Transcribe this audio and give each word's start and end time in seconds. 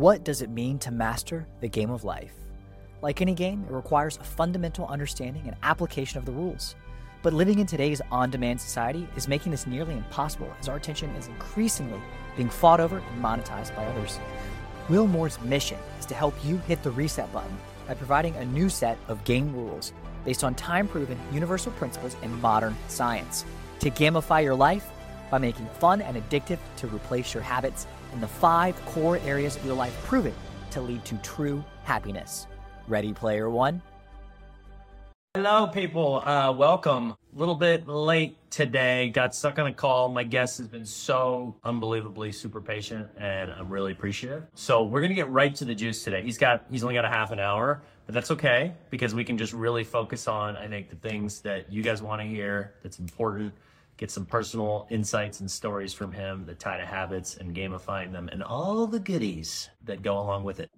What 0.00 0.24
does 0.24 0.40
it 0.40 0.48
mean 0.48 0.78
to 0.78 0.90
master 0.90 1.46
the 1.60 1.68
game 1.68 1.90
of 1.90 2.04
life? 2.04 2.32
Like 3.02 3.20
any 3.20 3.34
game, 3.34 3.66
it 3.68 3.70
requires 3.70 4.16
a 4.16 4.24
fundamental 4.24 4.86
understanding 4.86 5.42
and 5.46 5.54
application 5.62 6.16
of 6.16 6.24
the 6.24 6.32
rules. 6.32 6.74
But 7.20 7.34
living 7.34 7.58
in 7.58 7.66
today's 7.66 8.00
on 8.10 8.30
demand 8.30 8.62
society 8.62 9.06
is 9.14 9.28
making 9.28 9.52
this 9.52 9.66
nearly 9.66 9.92
impossible 9.92 10.50
as 10.58 10.70
our 10.70 10.76
attention 10.76 11.10
is 11.16 11.26
increasingly 11.26 12.00
being 12.34 12.48
fought 12.48 12.80
over 12.80 12.96
and 12.96 13.22
monetized 13.22 13.76
by 13.76 13.84
others. 13.84 14.18
Will 14.88 15.06
Moore's 15.06 15.38
mission 15.42 15.76
is 15.98 16.06
to 16.06 16.14
help 16.14 16.34
you 16.42 16.56
hit 16.56 16.82
the 16.82 16.92
reset 16.92 17.30
button 17.30 17.54
by 17.86 17.92
providing 17.92 18.34
a 18.36 18.44
new 18.46 18.70
set 18.70 18.96
of 19.08 19.22
game 19.24 19.52
rules 19.52 19.92
based 20.24 20.44
on 20.44 20.54
time 20.54 20.88
proven 20.88 21.18
universal 21.30 21.72
principles 21.72 22.16
and 22.22 22.40
modern 22.40 22.74
science 22.88 23.44
to 23.80 23.90
gamify 23.90 24.42
your 24.42 24.54
life 24.54 24.88
by 25.30 25.36
making 25.36 25.66
fun 25.78 26.00
and 26.00 26.16
addictive 26.16 26.58
to 26.76 26.86
replace 26.86 27.34
your 27.34 27.42
habits 27.42 27.86
in 28.12 28.20
the 28.20 28.28
five 28.28 28.82
core 28.86 29.18
areas 29.18 29.56
of 29.56 29.64
your 29.64 29.74
life 29.74 29.96
proven 30.04 30.34
to 30.70 30.80
lead 30.80 31.04
to 31.04 31.16
true 31.18 31.64
happiness. 31.84 32.46
Ready, 32.88 33.12
player 33.12 33.50
one? 33.50 33.82
Hello, 35.34 35.68
people. 35.68 36.20
Uh, 36.26 36.50
welcome. 36.50 37.12
A 37.12 37.38
little 37.38 37.54
bit 37.54 37.86
late 37.86 38.36
today. 38.50 39.10
Got 39.10 39.32
stuck 39.32 39.60
on 39.60 39.68
a 39.68 39.72
call. 39.72 40.08
My 40.08 40.24
guest 40.24 40.58
has 40.58 40.66
been 40.66 40.84
so 40.84 41.54
unbelievably 41.62 42.32
super 42.32 42.60
patient, 42.60 43.06
and 43.16 43.52
I'm 43.52 43.68
really 43.68 43.92
appreciative. 43.92 44.48
So 44.54 44.82
we're 44.82 45.00
gonna 45.00 45.14
get 45.14 45.30
right 45.30 45.54
to 45.54 45.64
the 45.64 45.74
juice 45.76 46.02
today. 46.02 46.22
He's 46.22 46.36
got 46.36 46.64
he's 46.68 46.82
only 46.82 46.96
got 46.96 47.04
a 47.04 47.08
half 47.08 47.30
an 47.30 47.38
hour, 47.38 47.80
but 48.06 48.14
that's 48.16 48.32
okay 48.32 48.74
because 48.90 49.14
we 49.14 49.22
can 49.22 49.38
just 49.38 49.52
really 49.52 49.84
focus 49.84 50.26
on 50.26 50.56
I 50.56 50.66
think 50.66 50.90
the 50.90 50.96
things 50.96 51.42
that 51.42 51.72
you 51.72 51.84
guys 51.84 52.02
want 52.02 52.20
to 52.20 52.26
hear. 52.26 52.74
That's 52.82 52.98
important. 52.98 53.52
Get 54.00 54.10
some 54.10 54.24
personal 54.24 54.86
insights 54.88 55.40
and 55.40 55.50
stories 55.50 55.92
from 55.92 56.10
him 56.10 56.46
that 56.46 56.58
tie 56.58 56.78
to 56.78 56.86
habits 56.86 57.36
and 57.36 57.54
gamifying 57.54 58.12
them, 58.12 58.30
and 58.32 58.42
all 58.42 58.86
the 58.86 58.98
goodies 58.98 59.68
that 59.84 60.00
go 60.00 60.18
along 60.18 60.44
with 60.44 60.58
it. 60.58 60.70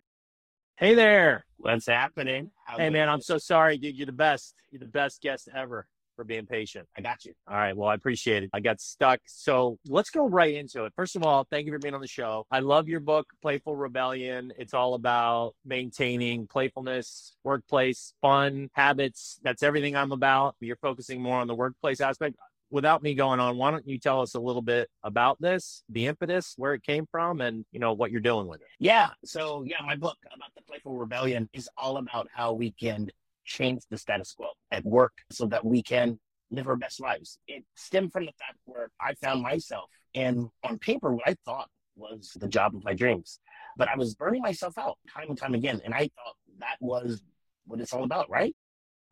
Hey 0.75 0.97
there. 0.97 1.47
What's 1.59 1.87
happening? 1.87 2.51
How's 2.65 2.81
Hey 2.81 2.89
it 2.89 2.91
man, 2.91 3.09
I'm 3.09 3.21
so 3.21 3.39
sorry, 3.39 3.79
dude. 3.79 3.97
You're 3.97 4.07
the 4.07 4.13
best. 4.13 4.57
You're 4.73 4.81
the 4.81 4.87
best 4.87 5.23
guest 5.23 5.49
ever 5.55 5.87
for 6.17 6.25
being 6.25 6.47
patient. 6.47 6.89
I 6.99 7.01
got 7.01 7.25
you. 7.25 7.33
All 7.47 7.55
right. 7.55 7.77
Well, 7.77 7.89
I 7.89 7.95
appreciate 7.95 8.43
it. 8.43 8.51
I 8.53 8.59
got 8.59 8.81
stuck. 8.81 9.21
So 9.27 9.79
let's 9.87 10.11
go 10.11 10.29
right 10.29 10.57
into 10.57 10.85
it. 10.85 10.93
First 10.97 11.15
of 11.15 11.23
all, 11.23 11.47
thank 11.49 11.67
you 11.67 11.73
for 11.73 11.79
being 11.79 11.95
on 11.95 12.01
the 12.01 12.09
show. 12.09 12.45
I 12.51 12.59
love 12.59 12.89
your 12.89 12.99
book, 12.99 13.29
Playful 13.41 13.77
Rebellion. 13.77 14.53
It's 14.59 14.75
all 14.75 14.95
about 14.95 15.55
maintaining 15.65 16.49
playfulness, 16.49 17.37
workplace, 17.45 18.15
fun, 18.21 18.69
habits. 18.73 19.39
That's 19.45 19.63
everything 19.63 19.95
I'm 19.95 20.11
about. 20.11 20.57
You're 20.59 20.75
focusing 20.75 21.23
more 21.23 21.39
on 21.39 21.47
the 21.47 21.55
workplace 21.55 22.01
aspect. 22.01 22.35
Without 22.73 23.03
me 23.03 23.15
going 23.15 23.39
on, 23.39 23.59
why 23.59 23.71
don't 23.71 23.87
you 23.87 23.99
tell 23.99 24.23
us 24.23 24.35
a 24.35 24.41
little 24.41 24.63
bit 24.63 24.89
about 25.03 25.39
this, 25.43 25.85
the 25.91 26.07
impetus, 26.07 26.55
where 26.57 26.73
it 26.73 26.83
came 26.83 27.07
from, 27.11 27.43
and 27.43 27.67
you 27.71 27.79
know 27.79 27.93
what 27.93 28.11
you're 28.11 28.21
doing 28.23 28.47
with 28.47 28.63
it? 28.63 28.67
Yeah. 28.79 29.11
So 29.27 29.63
yeah, 29.67 29.77
my 29.85 29.95
book 29.95 30.17
about 30.35 30.49
the 30.57 30.63
playful 30.63 30.97
rebellion 30.97 31.51
is 31.53 31.69
all 31.77 31.99
about 31.99 32.29
how 32.35 32.55
we 32.55 32.73
can 32.73 33.11
change 33.45 33.83
the 33.91 33.99
status 33.99 34.33
quo 34.33 34.47
at 34.71 34.85
work 34.87 35.13
so 35.31 35.45
that 35.49 35.63
we 35.63 35.83
can 35.83 36.19
live 36.51 36.67
our 36.67 36.77
best 36.77 36.99
lives. 36.99 37.39
It 37.47 37.63
stemmed 37.75 38.11
from 38.11 38.25
the 38.25 38.33
fact 38.33 38.57
where 38.65 38.89
I 38.99 39.13
found 39.15 39.43
myself 39.43 39.91
and 40.15 40.49
on 40.65 40.79
paper 40.79 41.13
what 41.13 41.29
I 41.29 41.37
thought 41.45 41.69
was 41.95 42.35
the 42.41 42.49
job 42.49 42.75
of 42.75 42.85
my 42.85 42.95
dreams. 42.95 43.39
But 43.77 43.89
I 43.89 43.97
was 43.97 44.15
burning 44.15 44.41
myself 44.41 44.79
out 44.79 44.97
time 45.15 45.29
and 45.29 45.37
time 45.37 45.53
again. 45.53 45.83
And 45.85 45.93
I 45.93 46.09
thought 46.17 46.37
that 46.61 46.77
was 46.81 47.23
what 47.67 47.81
it's 47.81 47.93
all 47.93 48.05
about, 48.05 48.31
right? 48.31 48.57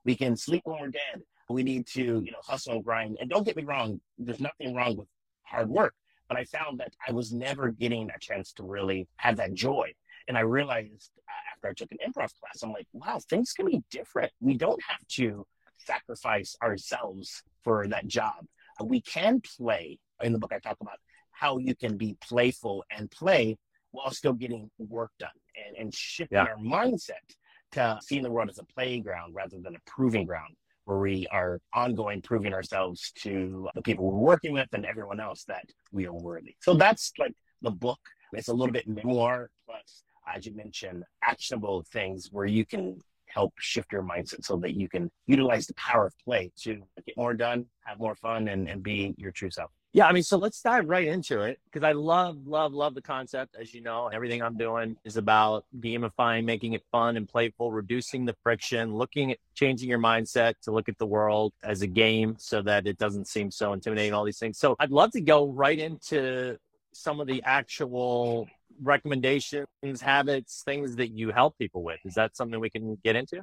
We 0.06 0.16
can 0.16 0.34
sleep 0.34 0.62
when 0.64 0.80
we're 0.80 0.88
dead. 0.88 1.22
We 1.50 1.62
need 1.62 1.86
to, 1.88 2.00
you 2.00 2.30
know, 2.30 2.38
hustle 2.44 2.74
and 2.74 2.84
grind. 2.84 3.18
And 3.20 3.28
don't 3.28 3.44
get 3.44 3.56
me 3.56 3.64
wrong, 3.64 4.00
there's 4.18 4.40
nothing 4.40 4.74
wrong 4.74 4.96
with 4.96 5.08
hard 5.42 5.68
work. 5.68 5.94
But 6.28 6.38
I 6.38 6.44
found 6.44 6.78
that 6.78 6.94
I 7.06 7.12
was 7.12 7.32
never 7.32 7.70
getting 7.70 8.08
a 8.08 8.18
chance 8.20 8.52
to 8.54 8.62
really 8.62 9.08
have 9.16 9.36
that 9.38 9.52
joy. 9.52 9.92
And 10.28 10.38
I 10.38 10.42
realized 10.42 11.10
uh, 11.28 11.32
after 11.56 11.68
I 11.68 11.72
took 11.72 11.90
an 11.90 11.98
improv 12.06 12.30
class, 12.38 12.62
I'm 12.62 12.72
like, 12.72 12.86
wow, 12.92 13.18
things 13.28 13.52
can 13.52 13.66
be 13.66 13.82
different. 13.90 14.30
We 14.40 14.56
don't 14.56 14.80
have 14.86 15.04
to 15.16 15.44
sacrifice 15.78 16.54
ourselves 16.62 17.42
for 17.64 17.88
that 17.88 18.06
job. 18.06 18.46
Uh, 18.80 18.84
We 18.84 19.00
can 19.00 19.40
play. 19.40 19.98
In 20.22 20.32
the 20.32 20.38
book, 20.38 20.52
I 20.54 20.60
talk 20.60 20.76
about 20.80 20.98
how 21.32 21.58
you 21.58 21.74
can 21.74 21.96
be 21.96 22.16
playful 22.20 22.84
and 22.96 23.10
play 23.10 23.58
while 23.90 24.10
still 24.12 24.34
getting 24.34 24.70
work 24.78 25.10
done 25.18 25.30
and, 25.66 25.76
and 25.76 25.94
shifting 25.94 26.36
Yeah. 26.36 26.44
our 26.44 26.58
mindset 26.58 27.26
to 27.72 27.98
seeing 28.02 28.22
the 28.22 28.30
world 28.30 28.50
as 28.50 28.58
a 28.58 28.64
playground 28.64 29.34
rather 29.34 29.58
than 29.58 29.74
a 29.74 29.80
proving 29.86 30.26
ground 30.26 30.54
where 30.90 30.98
we 30.98 31.24
are 31.30 31.60
ongoing 31.72 32.20
proving 32.20 32.52
ourselves 32.52 33.12
to 33.14 33.68
the 33.76 33.82
people 33.82 34.10
we're 34.10 34.18
working 34.18 34.52
with 34.52 34.66
and 34.72 34.84
everyone 34.84 35.20
else 35.20 35.44
that 35.44 35.64
we 35.92 36.04
are 36.04 36.12
worthy. 36.12 36.56
So 36.60 36.74
that's 36.74 37.12
like 37.16 37.34
the 37.62 37.70
book. 37.70 38.00
It's 38.32 38.48
a 38.48 38.52
little 38.52 38.72
bit 38.72 38.88
memoir 38.88 39.50
plus, 39.66 40.02
as 40.26 40.46
you 40.46 40.54
mentioned, 40.56 41.04
actionable 41.22 41.84
things 41.92 42.30
where 42.32 42.46
you 42.46 42.66
can 42.66 42.98
help 43.26 43.52
shift 43.60 43.92
your 43.92 44.02
mindset 44.02 44.44
so 44.44 44.56
that 44.56 44.74
you 44.74 44.88
can 44.88 45.08
utilize 45.28 45.68
the 45.68 45.74
power 45.74 46.06
of 46.06 46.14
play 46.24 46.50
to 46.62 46.82
get 47.06 47.16
more 47.16 47.34
done, 47.34 47.66
have 47.84 48.00
more 48.00 48.16
fun, 48.16 48.48
and, 48.48 48.68
and 48.68 48.82
be 48.82 49.14
your 49.16 49.30
true 49.30 49.50
self. 49.50 49.70
Yeah, 49.92 50.06
I 50.06 50.12
mean, 50.12 50.22
so 50.22 50.38
let's 50.38 50.62
dive 50.62 50.88
right 50.88 51.08
into 51.08 51.40
it 51.40 51.58
because 51.64 51.82
I 51.82 51.92
love, 51.92 52.46
love, 52.46 52.72
love 52.72 52.94
the 52.94 53.02
concept. 53.02 53.56
As 53.60 53.74
you 53.74 53.80
know, 53.80 54.06
everything 54.06 54.40
I'm 54.40 54.56
doing 54.56 54.96
is 55.04 55.16
about 55.16 55.64
gamifying, 55.80 56.44
making 56.44 56.74
it 56.74 56.84
fun 56.92 57.16
and 57.16 57.28
playful, 57.28 57.72
reducing 57.72 58.24
the 58.24 58.36
friction, 58.44 58.94
looking 58.94 59.32
at 59.32 59.38
changing 59.54 59.88
your 59.88 59.98
mindset 59.98 60.54
to 60.62 60.70
look 60.70 60.88
at 60.88 60.96
the 60.98 61.06
world 61.06 61.52
as 61.64 61.82
a 61.82 61.88
game 61.88 62.36
so 62.38 62.62
that 62.62 62.86
it 62.86 62.98
doesn't 62.98 63.26
seem 63.26 63.50
so 63.50 63.72
intimidating, 63.72 64.14
all 64.14 64.22
these 64.22 64.38
things. 64.38 64.58
So 64.58 64.76
I'd 64.78 64.92
love 64.92 65.10
to 65.12 65.20
go 65.20 65.48
right 65.48 65.78
into 65.78 66.56
some 66.92 67.18
of 67.18 67.26
the 67.26 67.42
actual 67.42 68.48
recommendations, 68.80 69.66
habits, 70.00 70.62
things 70.64 70.96
that 70.96 71.08
you 71.08 71.32
help 71.32 71.58
people 71.58 71.82
with. 71.82 71.98
Is 72.04 72.14
that 72.14 72.36
something 72.36 72.60
we 72.60 72.70
can 72.70 72.96
get 73.02 73.16
into? 73.16 73.42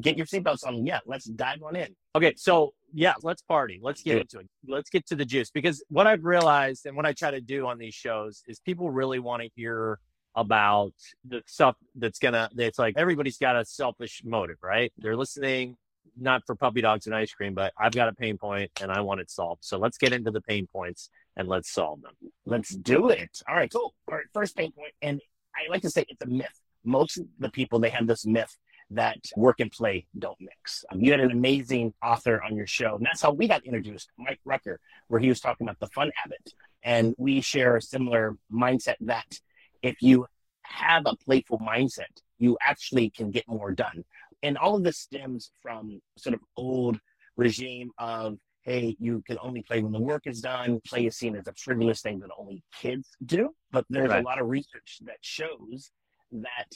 Get 0.00 0.16
your 0.16 0.26
seatbelts 0.26 0.66
on. 0.66 0.86
Yeah, 0.86 1.00
let's 1.06 1.24
dive 1.24 1.62
on 1.62 1.74
in. 1.76 1.94
Okay, 2.14 2.34
so 2.36 2.72
yeah, 2.92 3.14
let's 3.22 3.42
party. 3.42 3.80
Let's 3.82 4.02
get 4.02 4.14
Yeah. 4.14 4.20
into 4.20 4.38
it. 4.40 4.46
Let's 4.66 4.90
get 4.90 5.06
to 5.06 5.16
the 5.16 5.24
juice 5.24 5.50
because 5.50 5.82
what 5.88 6.06
I've 6.06 6.24
realized 6.24 6.86
and 6.86 6.96
what 6.96 7.04
I 7.06 7.12
try 7.12 7.30
to 7.30 7.40
do 7.40 7.66
on 7.66 7.78
these 7.78 7.94
shows 7.94 8.42
is 8.46 8.60
people 8.60 8.90
really 8.90 9.18
want 9.18 9.42
to 9.42 9.48
hear 9.56 9.98
about 10.34 10.92
the 11.24 11.42
stuff 11.46 11.76
that's 11.96 12.18
gonna. 12.18 12.48
It's 12.56 12.78
like 12.78 12.94
everybody's 12.96 13.38
got 13.38 13.56
a 13.56 13.64
selfish 13.64 14.22
motive, 14.24 14.58
right? 14.62 14.92
They're 14.98 15.16
listening 15.16 15.76
not 16.16 16.42
for 16.46 16.54
puppy 16.54 16.80
dogs 16.80 17.06
and 17.06 17.14
ice 17.14 17.32
cream, 17.32 17.54
but 17.54 17.72
I've 17.78 17.92
got 17.92 18.08
a 18.08 18.12
pain 18.12 18.38
point 18.38 18.70
and 18.80 18.90
I 18.90 19.00
want 19.00 19.20
it 19.20 19.30
solved. 19.30 19.64
So 19.64 19.78
let's 19.78 19.98
get 19.98 20.12
into 20.12 20.30
the 20.30 20.40
pain 20.40 20.66
points 20.66 21.10
and 21.36 21.48
let's 21.48 21.70
solve 21.72 22.02
them. 22.02 22.14
Let's 22.44 22.70
do 22.74 23.08
it. 23.10 23.30
All 23.48 23.54
right, 23.54 23.70
cool. 23.70 23.94
All 24.08 24.16
right, 24.16 24.24
first 24.32 24.56
pain 24.56 24.72
point, 24.72 24.92
and 25.02 25.20
I 25.54 25.70
like 25.70 25.82
to 25.82 25.90
say 25.90 26.04
it's 26.08 26.22
a 26.22 26.26
myth. 26.26 26.60
Most 26.84 27.18
of 27.18 27.26
the 27.38 27.50
people 27.50 27.78
they 27.78 27.90
have 27.90 28.06
this 28.06 28.24
myth 28.26 28.56
that 28.90 29.18
work 29.36 29.60
and 29.60 29.70
play 29.70 30.06
don't 30.18 30.40
mix. 30.40 30.84
Um, 30.90 31.00
you 31.00 31.10
had 31.10 31.20
an 31.20 31.30
amazing 31.30 31.94
author 32.02 32.42
on 32.42 32.56
your 32.56 32.66
show, 32.66 32.96
and 32.96 33.04
that's 33.04 33.20
how 33.20 33.32
we 33.32 33.46
got 33.48 33.64
introduced, 33.64 34.10
Mike 34.18 34.40
Rucker, 34.44 34.80
where 35.08 35.20
he 35.20 35.28
was 35.28 35.40
talking 35.40 35.66
about 35.66 35.78
the 35.80 35.88
fun 35.88 36.10
habit, 36.14 36.52
and 36.82 37.14
we 37.18 37.40
share 37.40 37.76
a 37.76 37.82
similar 37.82 38.36
mindset 38.52 38.96
that 39.00 39.40
if 39.82 40.00
you 40.00 40.26
have 40.62 41.04
a 41.06 41.16
playful 41.16 41.58
mindset, 41.58 42.22
you 42.38 42.56
actually 42.62 43.10
can 43.10 43.30
get 43.30 43.46
more 43.48 43.72
done. 43.72 44.04
And 44.42 44.56
all 44.56 44.76
of 44.76 44.84
this 44.84 44.98
stems 44.98 45.50
from 45.62 46.00
sort 46.16 46.34
of 46.34 46.40
old 46.56 46.98
regime 47.36 47.90
of 47.98 48.38
hey, 48.62 48.94
you 49.00 49.22
can 49.26 49.38
only 49.40 49.62
play 49.62 49.82
when 49.82 49.92
the 49.92 49.98
work 49.98 50.26
is 50.26 50.42
done. 50.42 50.78
Play 50.86 51.06
is 51.06 51.16
seen 51.16 51.34
as 51.36 51.46
a 51.46 51.54
frivolous 51.54 52.02
thing 52.02 52.18
that 52.18 52.28
only 52.36 52.62
kids 52.74 53.08
do. 53.24 53.54
But 53.70 53.86
there's 53.88 54.10
Right. 54.10 54.22
a 54.22 54.26
lot 54.26 54.38
of 54.38 54.46
research 54.48 54.98
that 55.06 55.16
shows 55.22 55.90
that 56.32 56.66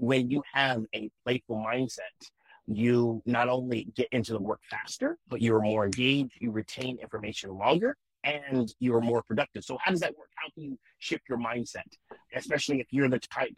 when 0.00 0.30
you 0.30 0.42
have 0.52 0.82
a 0.94 1.10
playful 1.24 1.56
mindset, 1.56 2.00
you 2.66 3.22
not 3.26 3.48
only 3.48 3.88
get 3.94 4.08
into 4.12 4.32
the 4.32 4.40
work 4.40 4.60
faster, 4.70 5.18
but 5.28 5.42
you're 5.42 5.60
more 5.60 5.84
engaged, 5.84 6.32
you 6.40 6.50
retain 6.50 6.98
information 6.98 7.50
longer, 7.50 7.96
and 8.24 8.72
you're 8.78 9.00
more 9.00 9.22
productive. 9.22 9.62
So, 9.62 9.76
how 9.82 9.90
does 9.90 10.00
that 10.00 10.16
work? 10.16 10.30
How 10.36 10.48
can 10.54 10.64
you 10.64 10.78
shift 10.98 11.24
your 11.28 11.38
mindset, 11.38 11.86
especially 12.34 12.80
if 12.80 12.86
you're 12.90 13.08
the 13.08 13.18
type 13.18 13.54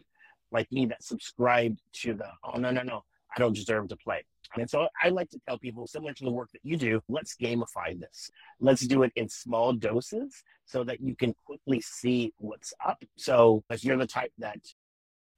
like 0.51 0.69
me 0.71 0.85
that 0.87 1.01
subscribed 1.03 1.79
to 1.93 2.13
the, 2.13 2.27
oh, 2.43 2.59
no, 2.59 2.71
no, 2.71 2.83
no, 2.83 3.03
I 3.35 3.39
don't 3.39 3.55
deserve 3.55 3.87
to 3.87 3.97
play. 3.97 4.23
And 4.55 4.69
so 4.69 4.87
I 5.01 5.09
like 5.09 5.29
to 5.31 5.39
tell 5.47 5.57
people, 5.57 5.87
similar 5.87 6.13
to 6.13 6.23
the 6.23 6.31
work 6.31 6.49
that 6.51 6.61
you 6.63 6.77
do, 6.77 7.01
let's 7.09 7.35
gamify 7.35 7.99
this. 7.99 8.29
Let's 8.59 8.85
do 8.85 9.03
it 9.03 9.11
in 9.15 9.27
small 9.29 9.73
doses 9.73 10.43
so 10.65 10.83
that 10.83 11.01
you 11.01 11.15
can 11.15 11.33
quickly 11.45 11.81
see 11.81 12.33
what's 12.37 12.73
up. 12.85 13.01
So 13.17 13.63
if 13.71 13.83
you're 13.83 13.97
the 13.97 14.05
type 14.05 14.31
that 14.37 14.59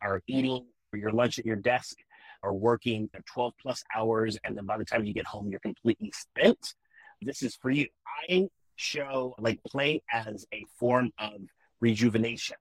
are 0.02 0.22
eating 0.28 0.66
your 0.96 1.12
lunch 1.12 1.40
at 1.40 1.46
your 1.46 1.56
desk 1.56 1.98
or 2.44 2.54
working 2.54 3.10
12 3.34 3.54
plus 3.62 3.84
hours, 3.96 4.38
and 4.44 4.58
then 4.58 4.66
by 4.66 4.78
the 4.78 4.86
time 4.86 5.04
you 5.04 5.14
get 5.14 5.26
home, 5.26 5.50
you're 5.50 5.60
completely 5.60 6.12
spent, 6.14 6.76
this 7.22 7.42
is 7.42 7.56
for 7.56 7.70
you. 7.72 7.88
I 8.30 8.48
show 8.76 9.36
like 9.40 9.64
play 9.64 10.04
as 10.12 10.46
a 10.54 10.66
form 10.78 11.12
of 11.18 11.34
rejuvenation. 11.82 12.58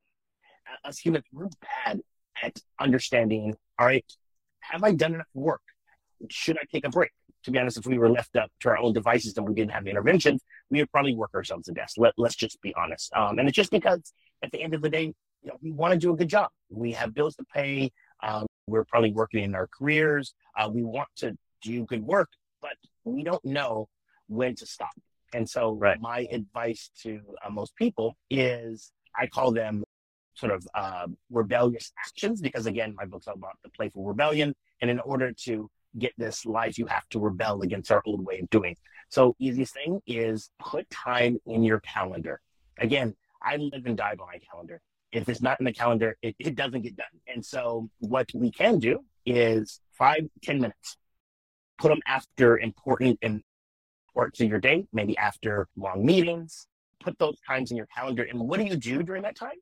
Us 0.84 0.98
humans, 0.98 1.24
we're 1.32 1.48
bad 1.84 2.00
at 2.42 2.58
understanding, 2.80 3.54
all 3.78 3.86
right, 3.86 4.04
have 4.60 4.82
I 4.82 4.92
done 4.92 5.14
enough 5.14 5.26
work? 5.34 5.60
Should 6.30 6.58
I 6.58 6.64
take 6.72 6.86
a 6.86 6.90
break? 6.90 7.10
To 7.44 7.50
be 7.50 7.58
honest, 7.58 7.76
if 7.76 7.86
we 7.86 7.98
were 7.98 8.08
left 8.08 8.36
up 8.36 8.50
to 8.60 8.70
our 8.70 8.78
own 8.78 8.94
devices 8.94 9.36
and 9.36 9.46
we 9.46 9.54
didn't 9.54 9.72
have 9.72 9.86
interventions, 9.86 10.40
we 10.70 10.78
would 10.78 10.90
probably 10.90 11.14
work 11.14 11.34
ourselves 11.34 11.66
to 11.66 11.72
death. 11.72 11.92
Let, 11.98 12.14
let's 12.16 12.36
just 12.36 12.60
be 12.62 12.74
honest. 12.74 13.12
Um, 13.14 13.38
and 13.38 13.46
it's 13.46 13.56
just 13.56 13.70
because 13.70 14.12
at 14.42 14.50
the 14.50 14.62
end 14.62 14.72
of 14.72 14.80
the 14.80 14.88
day, 14.88 15.12
you 15.42 15.50
know, 15.50 15.58
we 15.62 15.70
want 15.70 15.92
to 15.92 15.98
do 15.98 16.12
a 16.12 16.16
good 16.16 16.28
job. 16.28 16.48
We 16.70 16.92
have 16.92 17.12
bills 17.12 17.36
to 17.36 17.44
pay. 17.54 17.92
Um, 18.24 18.46
we're 18.66 18.84
probably 18.84 19.12
working 19.12 19.44
in 19.44 19.54
our 19.54 19.68
careers. 19.68 20.34
Uh, 20.58 20.70
we 20.72 20.82
want 20.82 21.08
to 21.16 21.36
do 21.62 21.84
good 21.84 22.02
work, 22.02 22.30
but 22.62 22.76
we 23.04 23.22
don't 23.22 23.44
know 23.44 23.88
when 24.28 24.54
to 24.56 24.66
stop. 24.66 24.90
And 25.34 25.48
so, 25.48 25.72
right. 25.72 26.00
my 26.00 26.26
advice 26.30 26.90
to 27.02 27.20
uh, 27.44 27.50
most 27.50 27.74
people 27.76 28.16
is 28.30 28.92
I 29.18 29.26
call 29.26 29.52
them 29.52 29.84
sort 30.34 30.52
of 30.52 30.66
uh, 30.74 31.06
rebellious 31.30 31.92
actions 31.98 32.40
because, 32.40 32.66
again, 32.66 32.94
my 32.96 33.04
book's 33.04 33.28
all 33.28 33.34
about 33.34 33.58
the 33.62 33.70
playful 33.70 34.04
rebellion. 34.04 34.54
And 34.80 34.90
in 34.90 35.00
order 35.00 35.32
to 35.44 35.70
get 35.98 36.12
this 36.16 36.46
life, 36.46 36.78
you 36.78 36.86
have 36.86 37.08
to 37.10 37.18
rebel 37.18 37.62
against 37.62 37.90
our 37.90 38.02
old 38.06 38.24
way 38.24 38.40
of 38.40 38.50
doing. 38.50 38.76
So, 39.08 39.34
easiest 39.38 39.74
thing 39.74 40.00
is 40.06 40.50
put 40.58 40.88
time 40.88 41.38
in 41.46 41.62
your 41.64 41.80
calendar. 41.80 42.40
Again, 42.78 43.14
I 43.42 43.56
live 43.56 43.86
and 43.86 43.96
die 43.96 44.14
by 44.14 44.24
my 44.24 44.38
calendar. 44.50 44.80
If 45.14 45.28
it's 45.28 45.40
not 45.40 45.60
in 45.60 45.64
the 45.64 45.72
calendar, 45.72 46.16
it, 46.22 46.34
it 46.38 46.56
doesn't 46.56 46.82
get 46.82 46.96
done. 46.96 47.06
And 47.32 47.44
so, 47.44 47.88
what 48.00 48.28
we 48.34 48.50
can 48.50 48.78
do 48.80 49.04
is 49.24 49.80
five, 49.92 50.26
ten 50.42 50.60
minutes. 50.60 50.96
Put 51.78 51.88
them 51.88 52.00
after 52.06 52.58
important 52.58 53.18
and 53.22 53.42
parts 54.12 54.40
of 54.40 54.48
your 54.48 54.58
day, 54.58 54.86
maybe 54.92 55.16
after 55.16 55.68
long 55.76 56.04
meetings. 56.04 56.66
Put 57.00 57.18
those 57.18 57.36
times 57.46 57.70
in 57.70 57.76
your 57.76 57.86
calendar. 57.94 58.24
And 58.24 58.40
what 58.40 58.58
do 58.58 58.66
you 58.66 58.76
do 58.76 59.02
during 59.02 59.22
that 59.22 59.36
time? 59.36 59.58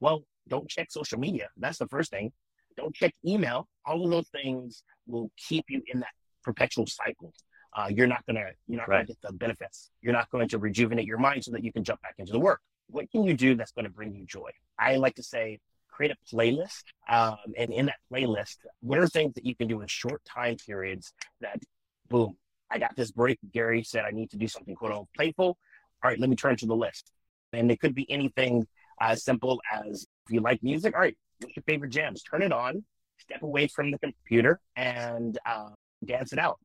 Well, 0.00 0.24
don't 0.48 0.68
check 0.68 0.90
social 0.90 1.18
media. 1.18 1.48
That's 1.56 1.78
the 1.78 1.88
first 1.88 2.10
thing. 2.10 2.32
Don't 2.76 2.94
check 2.94 3.12
email. 3.26 3.68
All 3.84 4.04
of 4.04 4.10
those 4.10 4.28
things 4.28 4.84
will 5.06 5.30
keep 5.36 5.64
you 5.68 5.82
in 5.92 6.00
that 6.00 6.12
perpetual 6.44 6.86
cycle. 6.86 7.32
Uh, 7.76 7.88
you're 7.90 8.06
not 8.06 8.24
gonna 8.26 8.50
you're 8.68 8.78
not 8.78 8.88
right. 8.88 8.98
gonna 8.98 9.06
get 9.06 9.16
the 9.22 9.32
benefits. 9.32 9.90
You're 10.00 10.12
not 10.12 10.30
going 10.30 10.48
to 10.48 10.58
rejuvenate 10.58 11.06
your 11.06 11.18
mind 11.18 11.44
so 11.44 11.50
that 11.52 11.64
you 11.64 11.72
can 11.72 11.82
jump 11.84 12.02
back 12.02 12.14
into 12.18 12.32
the 12.32 12.40
work. 12.40 12.60
What 12.88 13.10
can 13.10 13.24
you 13.24 13.34
do 13.34 13.54
that's 13.54 13.72
going 13.72 13.84
to 13.84 13.90
bring 13.90 14.14
you 14.14 14.26
joy? 14.26 14.50
I 14.78 14.96
like 14.96 15.14
to 15.16 15.22
say 15.22 15.60
create 15.88 16.12
a 16.12 16.34
playlist, 16.34 16.84
um, 17.08 17.36
and 17.56 17.70
in 17.70 17.86
that 17.86 17.98
playlist, 18.10 18.56
what 18.80 18.98
are 18.98 19.06
things 19.06 19.34
that 19.34 19.44
you 19.44 19.54
can 19.54 19.68
do 19.68 19.80
in 19.82 19.86
short 19.86 20.22
time 20.24 20.56
periods 20.56 21.12
that, 21.40 21.60
boom, 22.08 22.36
I 22.70 22.78
got 22.78 22.96
this 22.96 23.10
break. 23.10 23.38
Gary 23.52 23.84
said 23.84 24.04
I 24.04 24.10
need 24.10 24.30
to 24.30 24.38
do 24.38 24.48
something 24.48 24.74
quote 24.74 24.92
unquote 24.92 25.08
playful. 25.14 25.58
All 26.02 26.10
right, 26.10 26.18
let 26.18 26.30
me 26.30 26.36
turn 26.36 26.56
to 26.56 26.66
the 26.66 26.74
list. 26.74 27.12
And 27.52 27.70
it 27.70 27.80
could 27.80 27.94
be 27.94 28.10
anything 28.10 28.66
as 29.00 29.24
simple 29.24 29.60
as 29.70 30.06
if 30.26 30.32
you 30.32 30.40
like 30.40 30.62
music, 30.62 30.94
all 30.94 31.00
right, 31.00 31.16
what's 31.40 31.56
your 31.56 31.62
favorite 31.64 31.90
jams? 31.90 32.22
Turn 32.22 32.42
it 32.42 32.52
on, 32.52 32.84
step 33.18 33.42
away 33.42 33.66
from 33.66 33.90
the 33.90 33.98
computer, 33.98 34.60
and 34.76 35.38
uh, 35.44 35.70
dance 36.04 36.32
it 36.32 36.38
out. 36.38 36.60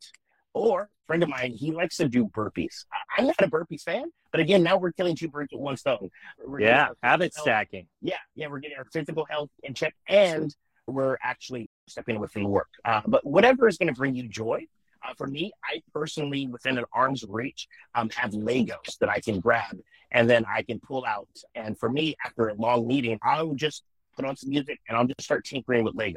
Or 0.57 0.83
a 0.83 0.88
friend 1.06 1.24
of 1.24 1.30
mine, 1.30 1.54
he 1.54 1.71
likes 1.71 1.98
to 1.98 2.09
do 2.09 2.25
burpees. 2.25 2.86
I'm 3.18 3.27
not 3.27 3.42
a 3.42 3.48
burpees 3.48 3.83
fan, 3.83 4.06
but 4.31 4.42
again, 4.42 4.63
now 4.63 4.77
we're 4.77 4.92
killing 4.92 5.15
two 5.15 5.30
birds 5.30 5.51
with 5.51 5.62
one 5.62 5.77
stone. 5.77 6.09
We're 6.44 6.62
yeah, 6.62 6.89
habit 7.04 7.33
stacking. 7.33 7.88
Yeah, 8.01 8.15
yeah, 8.36 8.48
we're 8.48 8.59
getting 8.59 8.77
our 8.77 8.86
physical 8.92 9.25
health 9.30 9.50
in 9.63 9.74
check, 9.74 9.95
and 10.07 10.54
we're 10.88 11.18
actually 11.21 11.69
stepping 11.88 12.15
away 12.15 12.27
from 12.27 12.44
the 12.44 12.50
work. 12.50 12.69
Uh, 12.83 13.01
but 13.06 13.25
whatever 13.25 13.68
is 13.68 13.77
going 13.77 13.94
to 13.94 13.94
bring 13.94 14.15
you 14.15 14.27
joy, 14.27 14.65
uh, 15.07 15.13
for 15.18 15.27
me, 15.27 15.51
I 15.63 15.81
personally, 15.94 16.48
within 16.48 16.77
an 16.77 16.86
arm's 16.94 17.24
reach, 17.27 17.68
um, 17.94 18.09
have 18.15 18.31
Legos 18.31 18.98
that 19.00 19.09
I 19.09 19.19
can 19.19 19.39
grab 19.39 19.77
and 20.12 20.30
then 20.30 20.45
I 20.48 20.63
can 20.63 20.80
pull 20.80 21.06
out. 21.06 21.27
And 21.56 21.77
for 21.77 21.89
me, 21.89 22.15
after 22.25 22.48
a 22.48 22.56
long 22.56 22.88
meeting, 22.88 23.19
I'll 23.21 23.54
just 23.54 23.83
put 24.15 24.25
on 24.25 24.36
some 24.36 24.50
music 24.50 24.80
and 24.88 24.98
I'll 24.98 25.06
just 25.06 25.21
start 25.21 25.45
tinkering 25.45 25.83
with 25.83 25.95
Legos. 25.95 26.15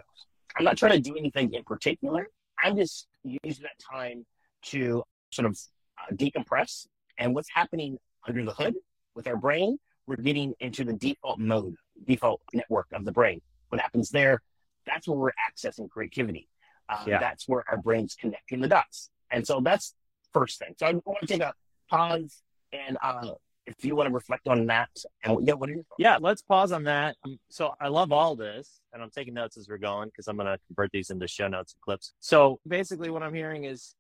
I'm 0.57 0.65
not 0.65 0.77
trying 0.77 0.93
to 0.93 1.01
do 1.01 1.17
anything 1.17 1.53
in 1.53 1.63
particular. 1.65 2.29
I'm 2.63 2.77
just 2.77 3.07
using 3.25 3.63
that 3.63 3.79
time 3.93 4.25
to 4.63 5.03
sort 5.31 5.47
of 5.47 5.59
uh, 5.99 6.15
decompress. 6.15 6.87
And 7.19 7.35
what's 7.35 7.49
happening 7.53 7.99
under 8.27 8.45
the 8.45 8.53
hood 8.53 8.75
with 9.15 9.27
our 9.27 9.37
brain, 9.37 9.79
we're 10.07 10.17
getting 10.17 10.55
into 10.61 10.85
the 10.85 10.93
default 10.93 11.39
mode, 11.39 11.75
default 12.07 12.41
network 12.53 12.87
of 12.93 13.05
the 13.05 13.13
brain. 13.13 13.41
What 13.69 13.81
happens 13.81 14.11
there? 14.11 14.43
That's 14.87 15.07
where 15.07 15.19
we're 15.19 15.33
accessing 15.33 15.89
creativity. 15.91 16.49
Uh, 16.89 17.05
yeah. 17.07 17.21
That's 17.21 17.47
where 17.47 17.65
our 17.69 17.77
brain's 17.77 18.17
connecting 18.19 18.61
the 18.61 18.69
dots. 18.69 19.11
And 19.31 19.47
so 19.47 19.61
that's 19.61 19.95
first 20.33 20.59
thing. 20.59 20.75
So 20.79 20.87
I 20.87 20.93
want 20.93 21.21
to 21.21 21.27
take 21.27 21.43
a 21.43 21.55
pause 21.89 22.43
and 22.73 22.99
uh, 23.03 23.35
if 23.67 23.85
you 23.85 23.95
want 23.95 24.09
to 24.09 24.15
reflect 24.15 24.49
on 24.49 24.67
that 24.67 24.91
and 25.25 25.47
yeah, 25.47 25.55
what 25.55 25.71
are 25.71 25.75
thoughts? 25.75 25.99
Yeah, 25.99 26.19
let's 26.21 26.43
pause 26.43 26.73
on 26.73 26.85
that. 26.85 27.17
Um, 27.25 27.39
so 27.49 27.75
I 27.81 27.89
love 27.89 28.13
all 28.13 28.35
this 28.37 28.81
and 28.93 29.03
I'm 29.03 29.11
taking 29.11 29.35
notes 29.35 29.57
as 29.57 29.69
we're 29.69 29.79
going 29.79 30.09
because 30.09 30.29
I'm 30.29 30.37
going 30.37 30.47
to 30.47 30.59
convert 30.67 30.91
these 30.93 31.11
into 31.11 31.29
show 31.29 31.49
notes 31.49 31.75
and 31.75 31.81
clips. 31.81 32.13
So 32.21 32.61
basically 32.67 33.11
what 33.11 33.23
I'm 33.23 33.35
hearing 33.35 33.65
is 33.65 33.95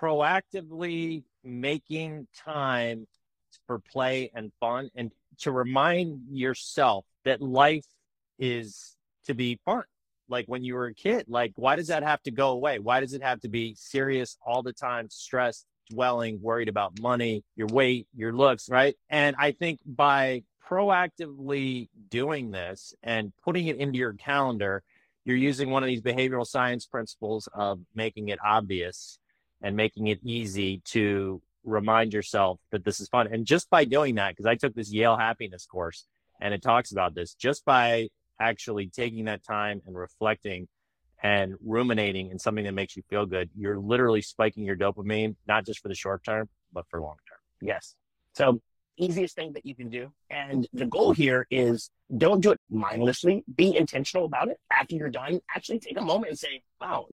proactively 0.00 1.24
making 1.42 2.28
time 2.36 3.06
for 3.66 3.78
play 3.78 4.30
and 4.34 4.52
fun 4.60 4.90
and 4.94 5.10
to 5.38 5.50
remind 5.50 6.20
yourself 6.30 7.04
that 7.24 7.40
life 7.40 7.86
is 8.38 8.96
to 9.26 9.34
be 9.34 9.58
fun 9.64 9.82
like 10.28 10.44
when 10.46 10.62
you 10.64 10.74
were 10.74 10.86
a 10.86 10.94
kid 10.94 11.24
like 11.28 11.52
why 11.56 11.76
does 11.76 11.86
that 11.86 12.02
have 12.02 12.22
to 12.22 12.30
go 12.30 12.50
away 12.50 12.78
why 12.78 13.00
does 13.00 13.14
it 13.14 13.22
have 13.22 13.40
to 13.40 13.48
be 13.48 13.74
serious 13.78 14.36
all 14.44 14.62
the 14.62 14.72
time 14.72 15.08
stressed 15.08 15.64
dwelling 15.90 16.40
worried 16.40 16.68
about 16.68 17.00
money 17.00 17.44
your 17.54 17.68
weight 17.68 18.06
your 18.14 18.32
looks 18.32 18.68
right? 18.68 18.96
And 19.10 19.36
i 19.38 19.52
think 19.52 19.80
by 19.84 20.42
proactively 20.68 21.88
doing 22.08 22.50
this 22.50 22.94
and 23.02 23.32
putting 23.44 23.66
it 23.68 23.76
into 23.76 23.98
your 23.98 24.14
calendar 24.14 24.82
you're 25.24 25.36
using 25.36 25.70
one 25.70 25.82
of 25.82 25.88
these 25.88 26.00
behavioral 26.00 26.46
science 26.46 26.86
principles 26.86 27.48
of 27.52 27.80
making 27.94 28.28
it 28.28 28.38
obvious 28.44 29.18
and 29.60 29.76
making 29.76 30.06
it 30.06 30.20
easy 30.22 30.80
to 30.84 31.42
remind 31.64 32.12
yourself 32.12 32.60
that 32.70 32.84
this 32.84 33.00
is 33.00 33.08
fun. 33.08 33.26
And 33.32 33.44
just 33.44 33.68
by 33.68 33.84
doing 33.84 34.14
that 34.14 34.30
because 34.30 34.46
i 34.46 34.54
took 34.54 34.74
this 34.74 34.92
yale 34.92 35.16
happiness 35.16 35.66
course 35.66 36.06
and 36.40 36.54
it 36.54 36.62
talks 36.62 36.92
about 36.92 37.14
this 37.14 37.34
just 37.34 37.64
by 37.64 38.08
actually 38.40 38.88
taking 38.88 39.24
that 39.24 39.44
time 39.44 39.82
and 39.86 39.96
reflecting 39.96 40.68
and 41.22 41.54
ruminating 41.64 42.30
in 42.30 42.38
something 42.38 42.64
that 42.64 42.74
makes 42.74 42.96
you 42.96 43.02
feel 43.08 43.26
good, 43.26 43.50
you're 43.56 43.78
literally 43.78 44.22
spiking 44.22 44.64
your 44.64 44.76
dopamine, 44.76 45.36
not 45.46 45.64
just 45.64 45.80
for 45.80 45.88
the 45.88 45.94
short 45.94 46.24
term, 46.24 46.48
but 46.72 46.86
for 46.88 47.00
long 47.00 47.16
term. 47.28 47.38
Yes. 47.60 47.94
So 48.34 48.60
easiest 48.98 49.34
thing 49.34 49.52
that 49.54 49.66
you 49.66 49.74
can 49.74 49.88
do. 49.88 50.12
And 50.30 50.66
the 50.72 50.86
goal 50.86 51.12
here 51.12 51.46
is 51.50 51.90
don't 52.16 52.40
do 52.40 52.52
it 52.52 52.60
mindlessly. 52.70 53.44
Be 53.54 53.76
intentional 53.76 54.26
about 54.26 54.48
it. 54.48 54.58
After 54.70 54.94
you're 54.94 55.10
done, 55.10 55.40
actually 55.54 55.78
take 55.78 55.98
a 55.98 56.02
moment 56.02 56.30
and 56.30 56.38
say, 56.38 56.62
wow, 56.80 57.06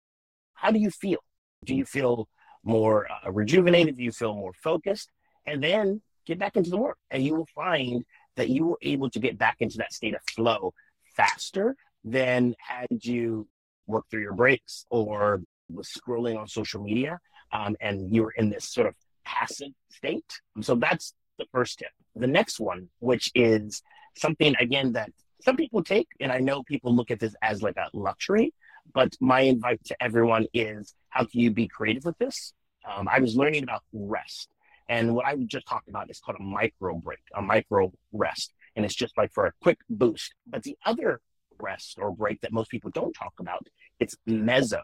how 0.54 0.70
do 0.70 0.78
you 0.78 0.90
feel? 0.90 1.18
Do 1.64 1.74
you 1.74 1.84
feel 1.84 2.28
more 2.64 3.08
uh, 3.10 3.30
rejuvenated? 3.30 3.96
Do 3.96 4.02
you 4.02 4.12
feel 4.12 4.34
more 4.34 4.52
focused? 4.52 5.10
And 5.46 5.62
then 5.62 6.02
get 6.26 6.38
back 6.38 6.56
into 6.56 6.70
the 6.70 6.76
work. 6.76 6.98
And 7.10 7.22
you 7.22 7.34
will 7.34 7.48
find 7.54 8.04
that 8.36 8.48
you 8.48 8.66
were 8.66 8.78
able 8.82 9.10
to 9.10 9.18
get 9.18 9.38
back 9.38 9.56
into 9.60 9.78
that 9.78 9.92
state 9.92 10.14
of 10.14 10.20
flow 10.28 10.72
faster 11.16 11.76
than 12.04 12.54
had 12.58 12.86
you 12.90 13.46
worked 13.92 14.10
through 14.10 14.22
your 14.22 14.34
breaks 14.34 14.86
or 14.90 15.42
was 15.68 15.88
scrolling 15.88 16.38
on 16.38 16.46
social 16.46 16.82
media 16.82 17.20
um, 17.52 17.76
and 17.80 18.14
you 18.14 18.22
were 18.22 18.34
in 18.36 18.50
this 18.50 18.68
sort 18.68 18.86
of 18.86 18.94
passive 19.24 19.72
state. 19.90 20.40
So 20.60 20.74
that's 20.74 21.14
the 21.38 21.46
first 21.52 21.78
tip. 21.78 21.90
The 22.16 22.26
next 22.26 22.60
one, 22.60 22.88
which 22.98 23.30
is 23.34 23.82
something 24.16 24.54
again 24.58 24.92
that 24.92 25.10
some 25.40 25.56
people 25.56 25.82
take, 25.82 26.08
and 26.20 26.30
I 26.30 26.38
know 26.38 26.62
people 26.62 26.94
look 26.94 27.10
at 27.10 27.20
this 27.20 27.34
as 27.42 27.62
like 27.62 27.76
a 27.76 27.88
luxury, 27.92 28.52
but 28.92 29.14
my 29.20 29.40
invite 29.40 29.84
to 29.84 30.02
everyone 30.02 30.46
is 30.52 30.94
how 31.08 31.24
can 31.24 31.40
you 31.40 31.50
be 31.50 31.68
creative 31.68 32.04
with 32.04 32.18
this? 32.18 32.52
Um, 32.90 33.08
I 33.08 33.20
was 33.20 33.36
learning 33.36 33.62
about 33.62 33.82
rest. 33.92 34.48
And 34.88 35.14
what 35.14 35.26
I 35.26 35.36
just 35.46 35.66
talked 35.66 35.88
about 35.88 36.10
is 36.10 36.20
called 36.20 36.38
a 36.38 36.42
micro 36.42 36.94
break, 36.96 37.22
a 37.34 37.40
micro 37.40 37.92
rest 38.12 38.52
and 38.74 38.84
it's 38.84 38.94
just 38.94 39.16
like 39.16 39.32
for 39.32 39.46
a 39.46 39.52
quick 39.62 39.78
boost. 39.88 40.34
But 40.46 40.62
the 40.62 40.76
other 40.84 41.20
rest 41.62 41.98
or 41.98 42.10
break 42.10 42.40
that 42.40 42.52
most 42.52 42.70
people 42.70 42.90
don't 42.90 43.12
talk 43.12 43.34
about, 43.38 43.66
it's 44.00 44.16
mezzo, 44.26 44.82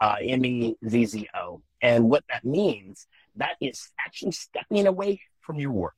uh, 0.00 0.16
M-E-Z-Z-O. 0.20 1.62
And 1.82 2.10
what 2.10 2.24
that 2.30 2.44
means, 2.44 3.06
that 3.36 3.56
is 3.60 3.92
actually 4.00 4.32
stepping 4.32 4.86
away 4.86 5.20
from 5.40 5.58
your 5.58 5.72
work 5.72 5.94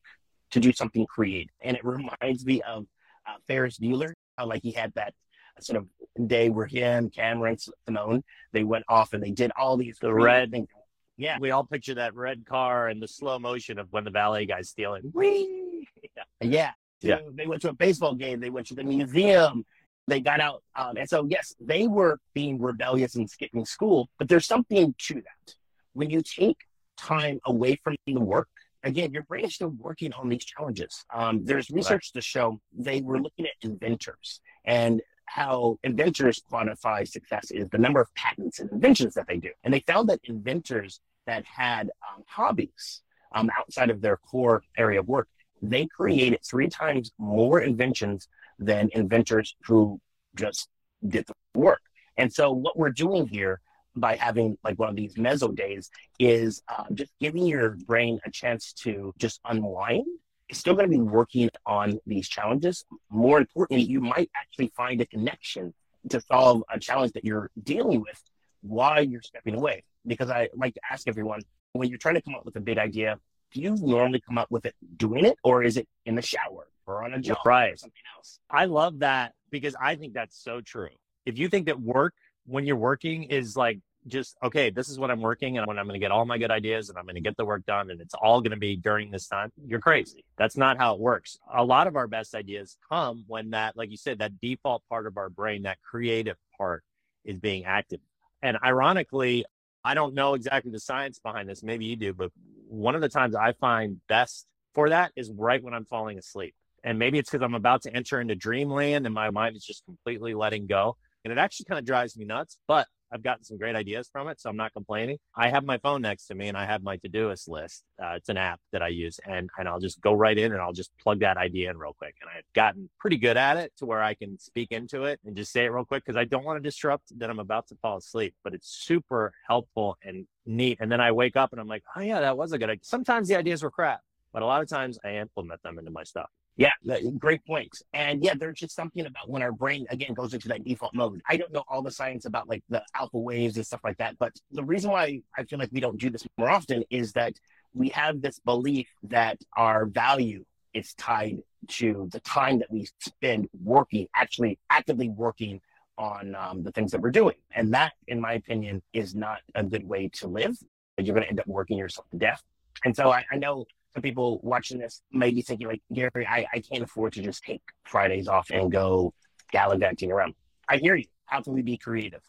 to 0.50 0.60
do 0.60 0.72
something 0.72 1.06
creative. 1.06 1.54
And 1.60 1.76
it 1.76 1.84
reminds 1.84 2.44
me 2.44 2.62
of 2.62 2.86
uh, 3.26 3.34
Ferris 3.46 3.78
Bueller, 3.78 4.12
how 4.36 4.46
like 4.46 4.62
he 4.62 4.72
had 4.72 4.92
that 4.94 5.14
sort 5.60 5.78
of 5.78 6.28
day 6.28 6.50
where 6.50 6.66
him, 6.66 7.10
Cameron, 7.10 7.56
Simone, 7.86 8.22
they 8.52 8.64
went 8.64 8.84
off 8.88 9.12
and 9.12 9.22
they 9.22 9.30
did 9.30 9.52
all 9.56 9.76
these 9.76 9.98
the 10.00 10.12
red 10.12 10.50
things. 10.50 10.68
Yeah, 11.16 11.38
we 11.40 11.50
all 11.50 11.64
picture 11.64 11.94
that 11.94 12.14
red 12.14 12.46
car 12.46 12.86
and 12.86 13.02
the 13.02 13.08
slow 13.08 13.40
motion 13.40 13.80
of 13.80 13.88
when 13.90 14.04
the 14.04 14.10
valet 14.10 14.46
guy's 14.46 14.68
stealing. 14.68 15.10
Whee! 15.12 15.88
Yeah. 16.16 16.22
yeah 16.40 16.70
yeah. 17.00 17.18
they 17.32 17.46
went 17.46 17.62
to 17.62 17.70
a 17.70 17.72
baseball 17.72 18.14
game, 18.14 18.40
they 18.40 18.50
went 18.50 18.66
to 18.68 18.74
the 18.74 18.84
museum, 18.84 19.64
they 20.08 20.20
got 20.20 20.40
out. 20.40 20.62
Um, 20.74 20.96
and 20.96 21.08
so, 21.08 21.26
yes, 21.28 21.54
they 21.60 21.86
were 21.86 22.18
being 22.34 22.60
rebellious 22.60 23.14
and 23.14 23.28
skipping 23.28 23.64
school, 23.64 24.08
but 24.18 24.28
there's 24.28 24.46
something 24.46 24.94
to 24.98 25.14
that. 25.14 25.54
When 25.92 26.10
you 26.10 26.22
take 26.22 26.58
time 26.96 27.40
away 27.44 27.76
from 27.82 27.96
the 28.06 28.14
work, 28.14 28.48
again, 28.82 29.12
your 29.12 29.24
brain 29.24 29.44
is 29.44 29.54
still 29.54 29.68
working 29.68 30.12
on 30.14 30.28
these 30.28 30.44
challenges. 30.44 31.04
Um, 31.12 31.44
there's 31.44 31.70
research 31.70 32.10
right. 32.14 32.20
to 32.20 32.26
show 32.26 32.60
they 32.72 33.00
were 33.00 33.20
looking 33.20 33.46
at 33.46 33.52
inventors 33.62 34.40
and 34.64 35.02
how 35.26 35.78
inventors 35.84 36.40
quantify 36.50 37.06
success 37.06 37.50
is 37.50 37.68
the 37.68 37.78
number 37.78 38.00
of 38.00 38.12
patents 38.14 38.60
and 38.60 38.70
inventions 38.72 39.14
that 39.14 39.26
they 39.28 39.36
do. 39.36 39.50
And 39.62 39.74
they 39.74 39.80
found 39.80 40.08
that 40.08 40.20
inventors 40.24 41.00
that 41.26 41.44
had 41.44 41.90
um, 42.08 42.24
hobbies 42.26 43.02
um, 43.32 43.50
outside 43.58 43.90
of 43.90 44.00
their 44.00 44.16
core 44.16 44.62
area 44.78 45.00
of 45.00 45.08
work 45.08 45.28
they 45.62 45.86
created 45.86 46.40
three 46.44 46.68
times 46.68 47.10
more 47.18 47.60
inventions 47.60 48.28
than 48.58 48.90
inventors 48.92 49.54
who 49.64 50.00
just 50.34 50.68
did 51.06 51.26
the 51.26 51.34
work. 51.58 51.80
And 52.16 52.32
so 52.32 52.50
what 52.52 52.76
we're 52.76 52.90
doing 52.90 53.26
here 53.26 53.60
by 53.94 54.16
having 54.16 54.56
like 54.64 54.78
one 54.78 54.88
of 54.88 54.96
these 54.96 55.16
mezzo 55.16 55.48
days 55.48 55.90
is 56.18 56.62
uh, 56.68 56.84
just 56.94 57.12
giving 57.20 57.46
your 57.46 57.76
brain 57.86 58.20
a 58.24 58.30
chance 58.30 58.72
to 58.72 59.12
just 59.18 59.40
unwind. 59.44 60.06
It's 60.48 60.58
still 60.58 60.74
going 60.74 60.90
to 60.90 60.96
be 60.96 61.02
working 61.02 61.50
on 61.66 61.98
these 62.06 62.28
challenges. 62.28 62.84
More 63.10 63.38
importantly, 63.38 63.84
you 63.84 64.00
might 64.00 64.30
actually 64.36 64.72
find 64.76 65.00
a 65.00 65.06
connection 65.06 65.74
to 66.10 66.20
solve 66.20 66.62
a 66.72 66.78
challenge 66.78 67.12
that 67.12 67.24
you're 67.24 67.50
dealing 67.62 68.00
with 68.00 68.22
while 68.62 69.02
you're 69.02 69.22
stepping 69.22 69.54
away. 69.54 69.84
Because 70.06 70.30
I 70.30 70.48
like 70.54 70.74
to 70.74 70.80
ask 70.90 71.06
everyone 71.06 71.40
when 71.72 71.88
you're 71.88 71.98
trying 71.98 72.14
to 72.14 72.22
come 72.22 72.34
up 72.34 72.46
with 72.46 72.56
a 72.56 72.60
big 72.60 72.78
idea, 72.78 73.18
do 73.52 73.60
you 73.60 73.76
normally 73.76 74.20
come 74.20 74.38
up 74.38 74.50
with 74.50 74.64
it 74.64 74.74
doing 74.96 75.24
it, 75.24 75.36
or 75.42 75.62
is 75.62 75.76
it 75.76 75.86
in 76.06 76.14
the 76.14 76.22
shower 76.22 76.68
or 76.88 77.04
on 77.04 77.14
a 77.14 77.20
job 77.20 77.38
right. 77.44 77.74
or 77.74 77.76
something 77.76 78.02
else? 78.16 78.38
I 78.50 78.64
love 78.66 79.00
that 79.00 79.34
because 79.50 79.76
I 79.80 79.96
think 79.96 80.14
that's 80.14 80.42
so 80.42 80.60
true. 80.60 80.88
If 81.26 81.38
you 81.38 81.48
think 81.48 81.66
that 81.66 81.80
work 81.80 82.14
when 82.46 82.66
you're 82.66 82.76
working 82.76 83.24
is 83.24 83.56
like 83.56 83.80
just 84.06 84.36
okay 84.42 84.70
this 84.70 84.88
is 84.88 84.98
what 84.98 85.10
i'm 85.10 85.20
working 85.20 85.58
and 85.58 85.66
when 85.66 85.76
i'm 85.76 85.84
going 85.84 86.00
to 86.00 86.02
get 86.02 86.12
all 86.12 86.24
my 86.24 86.38
good 86.38 86.52
ideas 86.52 86.88
and 86.88 86.96
i'm 86.96 87.04
going 87.04 87.16
to 87.16 87.20
get 87.20 87.36
the 87.36 87.44
work 87.44 87.66
done 87.66 87.90
and 87.90 88.00
it's 88.00 88.14
all 88.14 88.40
going 88.40 88.52
to 88.52 88.56
be 88.56 88.74
during 88.76 89.10
this 89.10 89.26
time 89.26 89.52
you're 89.66 89.80
crazy 89.80 90.24
that's 90.38 90.56
not 90.56 90.78
how 90.78 90.94
it 90.94 91.00
works 91.00 91.36
a 91.52 91.62
lot 91.62 91.86
of 91.86 91.96
our 91.96 92.06
best 92.06 92.34
ideas 92.34 92.78
come 92.88 93.24
when 93.26 93.50
that 93.50 93.76
like 93.76 93.90
you 93.90 93.96
said 93.98 94.20
that 94.20 94.40
default 94.40 94.82
part 94.88 95.06
of 95.06 95.18
our 95.18 95.28
brain 95.28 95.64
that 95.64 95.78
creative 95.82 96.36
part 96.56 96.84
is 97.24 97.38
being 97.38 97.64
active 97.66 98.00
and 98.40 98.56
ironically 98.64 99.44
I 99.84 99.94
don't 99.94 100.14
know 100.14 100.34
exactly 100.34 100.70
the 100.70 100.80
science 100.80 101.18
behind 101.18 101.48
this. 101.48 101.62
Maybe 101.62 101.86
you 101.86 101.96
do, 101.96 102.12
but 102.12 102.30
one 102.68 102.94
of 102.94 103.00
the 103.00 103.08
times 103.08 103.34
I 103.34 103.52
find 103.52 104.00
best 104.08 104.46
for 104.74 104.90
that 104.90 105.12
is 105.16 105.30
right 105.30 105.62
when 105.62 105.74
I'm 105.74 105.84
falling 105.84 106.18
asleep. 106.18 106.54
And 106.84 106.98
maybe 106.98 107.18
it's 107.18 107.30
because 107.30 107.44
I'm 107.44 107.54
about 107.54 107.82
to 107.82 107.94
enter 107.94 108.20
into 108.20 108.34
dreamland 108.34 109.06
and 109.06 109.14
my 109.14 109.30
mind 109.30 109.56
is 109.56 109.64
just 109.64 109.84
completely 109.84 110.34
letting 110.34 110.66
go. 110.66 110.96
And 111.24 111.32
it 111.32 111.38
actually 111.38 111.64
kind 111.64 111.78
of 111.78 111.84
drives 111.84 112.16
me 112.16 112.24
nuts. 112.24 112.58
But 112.66 112.86
I've 113.10 113.22
gotten 113.22 113.44
some 113.44 113.56
great 113.56 113.74
ideas 113.74 114.08
from 114.12 114.28
it, 114.28 114.40
so 114.40 114.50
I'm 114.50 114.56
not 114.56 114.72
complaining. 114.72 115.18
I 115.34 115.48
have 115.48 115.64
my 115.64 115.78
phone 115.78 116.02
next 116.02 116.26
to 116.26 116.34
me 116.34 116.48
and 116.48 116.56
I 116.56 116.66
have 116.66 116.82
my 116.82 116.98
Todoist 116.98 117.48
list. 117.48 117.84
Uh, 118.02 118.14
it's 118.16 118.28
an 118.28 118.36
app 118.36 118.60
that 118.72 118.82
I 118.82 118.88
use, 118.88 119.18
and 119.24 119.48
and 119.58 119.68
I'll 119.68 119.80
just 119.80 120.00
go 120.00 120.12
right 120.12 120.36
in 120.36 120.52
and 120.52 120.60
I'll 120.60 120.72
just 120.72 120.90
plug 120.98 121.20
that 121.20 121.36
idea 121.36 121.70
in 121.70 121.78
real 121.78 121.94
quick. 121.94 122.16
And 122.20 122.30
I've 122.30 122.44
gotten 122.54 122.90
pretty 122.98 123.16
good 123.16 123.36
at 123.36 123.56
it 123.56 123.72
to 123.78 123.86
where 123.86 124.02
I 124.02 124.14
can 124.14 124.38
speak 124.38 124.72
into 124.72 125.04
it 125.04 125.20
and 125.24 125.36
just 125.36 125.52
say 125.52 125.64
it 125.64 125.68
real 125.68 125.84
quick 125.84 126.04
because 126.04 126.18
I 126.18 126.24
don't 126.24 126.44
want 126.44 126.62
to 126.62 126.68
disrupt 126.68 127.18
that 127.18 127.30
I'm 127.30 127.38
about 127.38 127.68
to 127.68 127.76
fall 127.76 127.96
asleep. 127.96 128.34
But 128.44 128.54
it's 128.54 128.68
super 128.68 129.32
helpful 129.46 129.96
and 130.02 130.26
neat. 130.46 130.78
And 130.80 130.90
then 130.92 131.00
I 131.00 131.12
wake 131.12 131.36
up 131.36 131.52
and 131.52 131.60
I'm 131.60 131.68
like, 131.68 131.84
oh 131.96 132.00
yeah, 132.00 132.20
that 132.20 132.36
was 132.36 132.52
a 132.52 132.58
good 132.58 132.70
idea. 132.70 132.80
Sometimes 132.84 133.28
the 133.28 133.36
ideas 133.36 133.62
were 133.62 133.70
crap, 133.70 134.00
but 134.32 134.42
a 134.42 134.46
lot 134.46 134.62
of 134.62 134.68
times 134.68 134.98
I 135.04 135.16
implement 135.16 135.62
them 135.62 135.78
into 135.78 135.90
my 135.90 136.04
stuff. 136.04 136.28
Yeah, 136.58 136.72
great 137.18 137.46
points. 137.46 137.84
And 137.94 138.22
yeah, 138.22 138.34
there's 138.36 138.58
just 138.58 138.74
something 138.74 139.06
about 139.06 139.30
when 139.30 139.42
our 139.42 139.52
brain 139.52 139.86
again 139.90 140.12
goes 140.12 140.34
into 140.34 140.48
that 140.48 140.64
default 140.64 140.92
mode. 140.92 141.22
I 141.28 141.36
don't 141.36 141.52
know 141.52 141.62
all 141.68 141.82
the 141.82 141.90
science 141.92 142.26
about 142.26 142.48
like 142.48 142.64
the 142.68 142.82
alpha 142.96 143.16
waves 143.16 143.56
and 143.56 143.64
stuff 143.64 143.80
like 143.84 143.96
that, 143.98 144.18
but 144.18 144.32
the 144.50 144.64
reason 144.64 144.90
why 144.90 145.22
I 145.36 145.44
feel 145.44 145.60
like 145.60 145.70
we 145.72 145.78
don't 145.78 146.00
do 146.00 146.10
this 146.10 146.26
more 146.36 146.50
often 146.50 146.82
is 146.90 147.12
that 147.12 147.34
we 147.74 147.90
have 147.90 148.20
this 148.20 148.40
belief 148.40 148.88
that 149.04 149.38
our 149.56 149.86
value 149.86 150.44
is 150.74 150.94
tied 150.94 151.38
to 151.68 152.08
the 152.10 152.20
time 152.20 152.58
that 152.58 152.70
we 152.72 152.88
spend 152.98 153.48
working, 153.62 154.08
actually 154.16 154.58
actively 154.68 155.08
working 155.08 155.60
on 155.96 156.34
um, 156.34 156.64
the 156.64 156.72
things 156.72 156.90
that 156.90 157.00
we're 157.00 157.10
doing. 157.12 157.36
And 157.52 157.72
that, 157.74 157.92
in 158.08 158.20
my 158.20 158.32
opinion, 158.32 158.82
is 158.92 159.14
not 159.14 159.38
a 159.54 159.62
good 159.62 159.88
way 159.88 160.08
to 160.14 160.26
live. 160.26 160.56
You're 160.96 161.14
going 161.14 161.24
to 161.24 161.30
end 161.30 161.38
up 161.38 161.46
working 161.46 161.78
yourself 161.78 162.08
to 162.10 162.18
death. 162.18 162.42
And 162.84 162.96
so 162.96 163.10
I, 163.10 163.24
I 163.30 163.36
know 163.36 163.66
people 164.02 164.40
watching 164.42 164.78
this 164.78 165.02
may 165.12 165.30
be 165.30 165.42
thinking 165.42 165.66
like, 165.66 165.82
Gary, 165.92 166.26
I, 166.26 166.46
I 166.52 166.60
can't 166.60 166.82
afford 166.82 167.12
to 167.14 167.22
just 167.22 167.42
take 167.42 167.62
Fridays 167.84 168.28
off 168.28 168.50
and 168.50 168.70
go 168.70 169.12
gallivanting 169.52 170.12
around. 170.12 170.34
I 170.68 170.78
hear 170.78 170.94
you. 170.94 171.06
How 171.26 171.42
can 171.42 171.52
we 171.54 171.62
be 171.62 171.76
creative? 171.76 172.20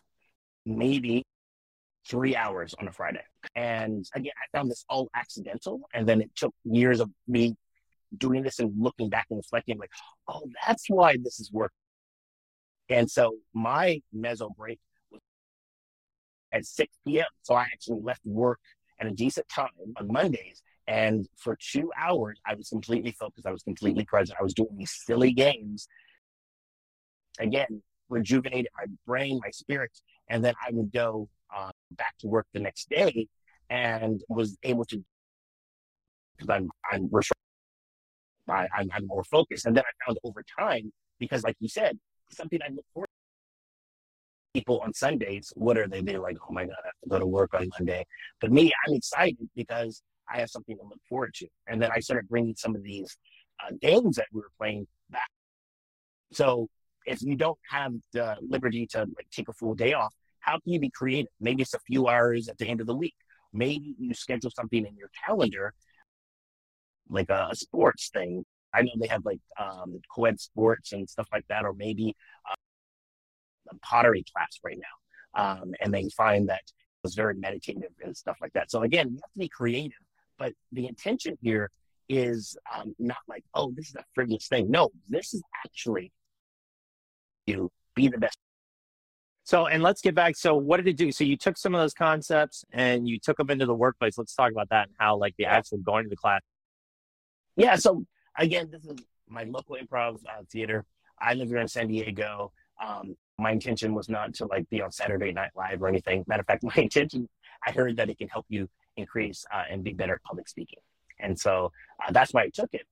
Maybe 0.65 1.25
three 2.07 2.35
hours 2.35 2.73
on 2.79 2.87
a 2.87 2.91
Friday. 2.91 3.23
And 3.55 4.05
again, 4.15 4.33
I 4.37 4.57
found 4.57 4.69
this 4.69 4.85
all 4.89 5.09
accidental. 5.15 5.81
And 5.93 6.07
then 6.07 6.21
it 6.21 6.31
took 6.35 6.53
years 6.63 6.99
of 6.99 7.09
me 7.27 7.55
doing 8.17 8.43
this 8.43 8.59
and 8.59 8.73
looking 8.77 9.09
back 9.09 9.27
and 9.29 9.37
reflecting, 9.37 9.77
like, 9.77 9.91
oh, 10.27 10.43
that's 10.65 10.89
why 10.89 11.17
this 11.21 11.39
is 11.39 11.51
working. 11.51 11.75
And 12.89 13.09
so 13.09 13.37
my 13.53 14.01
meso 14.15 14.53
break 14.55 14.79
was 15.11 15.21
at 16.51 16.65
6 16.65 16.91
p.m. 17.05 17.25
So 17.43 17.53
I 17.53 17.63
actually 17.63 18.01
left 18.01 18.21
work 18.25 18.59
at 18.99 19.07
a 19.07 19.11
decent 19.11 19.47
time 19.47 19.69
on 19.97 20.11
Mondays 20.11 20.61
and 20.89 21.27
for 21.37 21.55
two 21.61 21.91
hours, 21.95 22.41
I 22.47 22.55
was 22.55 22.67
completely 22.67 23.11
focused. 23.11 23.45
I 23.45 23.51
was 23.51 23.61
completely 23.61 24.05
present. 24.05 24.39
I 24.39 24.43
was 24.43 24.55
doing 24.55 24.75
these 24.75 24.91
silly 25.05 25.31
games. 25.31 25.87
Again, 27.39 27.83
rejuvenated 28.09 28.71
my 28.75 28.85
brain, 29.05 29.39
my 29.43 29.51
spirit. 29.51 29.91
And 30.29 30.43
then 30.43 30.55
I 30.67 30.71
would 30.71 30.91
go 30.91 31.29
uh, 31.55 31.69
back 31.91 32.15
to 32.21 32.27
work 32.27 32.47
the 32.53 32.59
next 32.59 32.89
day 32.89 33.27
and 33.69 34.19
was 34.29 34.57
able 34.63 34.83
to, 34.85 35.05
because 36.35 36.49
I'm, 36.49 36.71
I'm, 36.91 37.07
I, 38.49 38.67
I'm, 38.75 38.89
I'm 38.91 39.05
more 39.05 39.23
focused. 39.23 39.67
And 39.67 39.77
then 39.77 39.83
I 39.83 40.05
found 40.07 40.17
over 40.23 40.43
time, 40.59 40.91
because 41.19 41.43
like 41.43 41.55
you 41.59 41.69
said, 41.69 41.99
something 42.31 42.59
I 42.67 42.69
look 42.73 42.85
forward 42.95 43.09
to 44.55 44.59
people 44.59 44.79
on 44.79 44.91
Sundays, 44.95 45.53
what 45.55 45.77
are 45.77 45.87
they? 45.87 46.01
They're 46.01 46.19
like, 46.19 46.37
oh 46.49 46.51
my 46.51 46.65
God, 46.65 46.77
I 46.83 46.87
have 46.87 46.93
to 47.03 47.09
go 47.09 47.19
to 47.19 47.27
work 47.27 47.53
on 47.53 47.69
Monday. 47.77 48.07
But 48.41 48.51
me, 48.51 48.71
I'm 48.87 48.95
excited 48.95 49.47
because 49.55 50.01
I 50.31 50.39
have 50.39 50.49
something 50.49 50.77
to 50.77 50.83
look 50.83 51.01
forward 51.07 51.33
to. 51.35 51.47
And 51.67 51.81
then 51.81 51.91
I 51.93 51.99
started 51.99 52.27
bringing 52.27 52.55
some 52.55 52.75
of 52.75 52.83
these 52.83 53.17
uh, 53.63 53.71
games 53.81 54.15
that 54.17 54.27
we 54.31 54.41
were 54.41 54.51
playing 54.57 54.87
back. 55.09 55.29
So 56.31 56.67
if 57.05 57.21
you 57.21 57.35
don't 57.35 57.57
have 57.69 57.93
the 58.13 58.35
liberty 58.41 58.85
to 58.87 58.99
like 58.99 59.27
take 59.31 59.49
a 59.49 59.53
full 59.53 59.73
day 59.73 59.93
off, 59.93 60.13
how 60.39 60.53
can 60.59 60.73
you 60.73 60.79
be 60.79 60.89
creative? 60.89 61.31
Maybe 61.39 61.63
it's 61.63 61.73
a 61.73 61.79
few 61.79 62.07
hours 62.07 62.47
at 62.47 62.57
the 62.57 62.67
end 62.67 62.81
of 62.81 62.87
the 62.87 62.95
week. 62.95 63.15
Maybe 63.51 63.95
you 63.97 64.13
schedule 64.13 64.51
something 64.55 64.85
in 64.85 64.95
your 64.95 65.09
calendar, 65.25 65.73
like 67.09 67.29
a, 67.29 67.49
a 67.51 67.55
sports 67.55 68.09
thing. 68.09 68.45
I 68.73 68.83
know 68.83 68.91
they 68.99 69.07
have 69.07 69.25
like 69.25 69.39
um, 69.59 69.99
co-ed 70.13 70.39
sports 70.39 70.91
and 70.93 71.09
stuff 71.09 71.27
like 71.31 71.45
that, 71.49 71.65
or 71.65 71.73
maybe 71.73 72.15
uh, 72.49 72.55
a 73.71 73.75
pottery 73.79 74.23
class 74.31 74.59
right 74.63 74.77
now. 74.77 75.41
Um, 75.41 75.73
and 75.81 75.93
they 75.93 76.07
find 76.15 76.49
that 76.49 76.61
it's 77.03 77.15
very 77.15 77.35
meditative 77.35 77.91
and 78.03 78.15
stuff 78.15 78.37
like 78.41 78.53
that. 78.53 78.69
So 78.69 78.83
again, 78.83 79.09
you 79.09 79.15
have 79.15 79.31
to 79.31 79.39
be 79.39 79.49
creative 79.49 79.97
but 80.39 80.53
the 80.71 80.87
intention 80.87 81.37
here 81.41 81.69
is 82.07 82.57
um, 82.75 82.95
not 82.97 83.17
like, 83.27 83.43
oh, 83.53 83.71
this 83.75 83.89
is 83.89 83.95
a 83.95 84.03
frivolous 84.15 84.47
thing. 84.47 84.71
No, 84.71 84.89
this 85.07 85.33
is 85.33 85.43
actually 85.63 86.11
you 87.45 87.71
be 87.95 88.07
the 88.07 88.17
best. 88.17 88.37
So, 89.43 89.67
and 89.67 89.81
let's 89.81 90.01
get 90.01 90.15
back. 90.15 90.35
So, 90.35 90.55
what 90.55 90.77
did 90.77 90.87
it 90.87 90.97
do? 90.97 91.11
So, 91.11 91.23
you 91.23 91.35
took 91.37 91.57
some 91.57 91.75
of 91.75 91.81
those 91.81 91.93
concepts 91.93 92.63
and 92.71 93.07
you 93.07 93.19
took 93.19 93.37
them 93.37 93.49
into 93.49 93.65
the 93.65 93.73
workplace. 93.73 94.17
Let's 94.17 94.35
talk 94.35 94.51
about 94.51 94.69
that 94.69 94.87
and 94.87 94.95
how, 94.99 95.17
like, 95.17 95.35
the 95.37 95.45
actual 95.45 95.79
going 95.79 96.03
to 96.03 96.09
the 96.09 96.15
class. 96.15 96.41
Yeah. 97.55 97.75
So, 97.75 98.05
again, 98.37 98.69
this 98.71 98.85
is 98.85 98.97
my 99.27 99.43
local 99.43 99.75
improv 99.75 100.17
uh, 100.25 100.43
theater. 100.51 100.85
I 101.19 101.33
live 101.33 101.49
here 101.49 101.57
in 101.57 101.67
San 101.67 101.87
Diego. 101.87 102.51
Um, 102.83 103.15
my 103.39 103.51
intention 103.51 103.93
was 103.93 104.09
not 104.09 104.33
to 104.35 104.45
like 104.45 104.69
be 104.69 104.81
on 104.81 104.91
Saturday 104.91 105.31
Night 105.31 105.51
Live 105.55 105.81
or 105.81 105.87
anything. 105.87 106.23
Matter 106.27 106.41
of 106.41 106.47
fact, 106.47 106.63
my 106.75 106.75
intention, 106.75 107.27
I 107.65 107.71
heard 107.71 107.97
that 107.97 108.09
it 108.09 108.17
can 108.17 108.29
help 108.29 108.45
you 108.49 108.69
increase 108.99 109.45
uh, 109.53 109.63
and 109.69 109.83
be 109.83 109.93
better 109.93 110.15
at 110.15 110.23
public 110.23 110.47
speaking. 110.47 110.79
And 111.19 111.37
so 111.37 111.71
uh, 112.01 112.11
that's 112.11 112.33
why 112.33 112.43
I 112.43 112.49
took 112.49 112.73
it. 112.73 112.85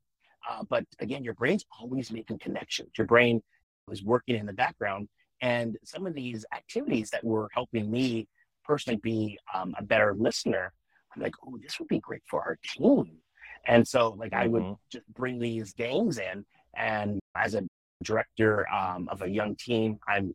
Uh, 0.49 0.63
but 0.69 0.85
again, 0.99 1.23
your 1.23 1.33
brain's 1.33 1.65
always 1.79 2.11
making 2.11 2.39
connections. 2.39 2.89
Your 2.97 3.07
brain 3.07 3.41
was 3.87 4.03
working 4.03 4.35
in 4.35 4.45
the 4.45 4.53
background. 4.53 5.07
And 5.41 5.77
some 5.83 6.07
of 6.07 6.13
these 6.13 6.45
activities 6.53 7.09
that 7.11 7.23
were 7.23 7.49
helping 7.53 7.91
me 7.91 8.27
personally 8.63 8.99
be 9.01 9.37
um, 9.53 9.75
a 9.77 9.83
better 9.83 10.15
listener, 10.17 10.73
I'm 11.15 11.21
like, 11.21 11.35
oh, 11.45 11.57
this 11.61 11.79
would 11.79 11.87
be 11.87 11.99
great 11.99 12.23
for 12.29 12.41
our 12.41 12.57
team. 12.65 13.17
And 13.65 13.87
so, 13.87 14.09
like, 14.17 14.31
mm-hmm. 14.31 14.43
I 14.43 14.47
would 14.47 14.63
mm-hmm. 14.63 14.73
just 14.91 15.07
bring 15.13 15.39
these 15.39 15.73
games 15.73 16.17
in. 16.17 16.45
And 16.75 17.19
as 17.35 17.55
a 17.55 17.63
director 18.03 18.67
um, 18.69 19.07
of 19.09 19.21
a 19.21 19.29
young 19.29 19.55
team, 19.55 19.99
I'm 20.07 20.33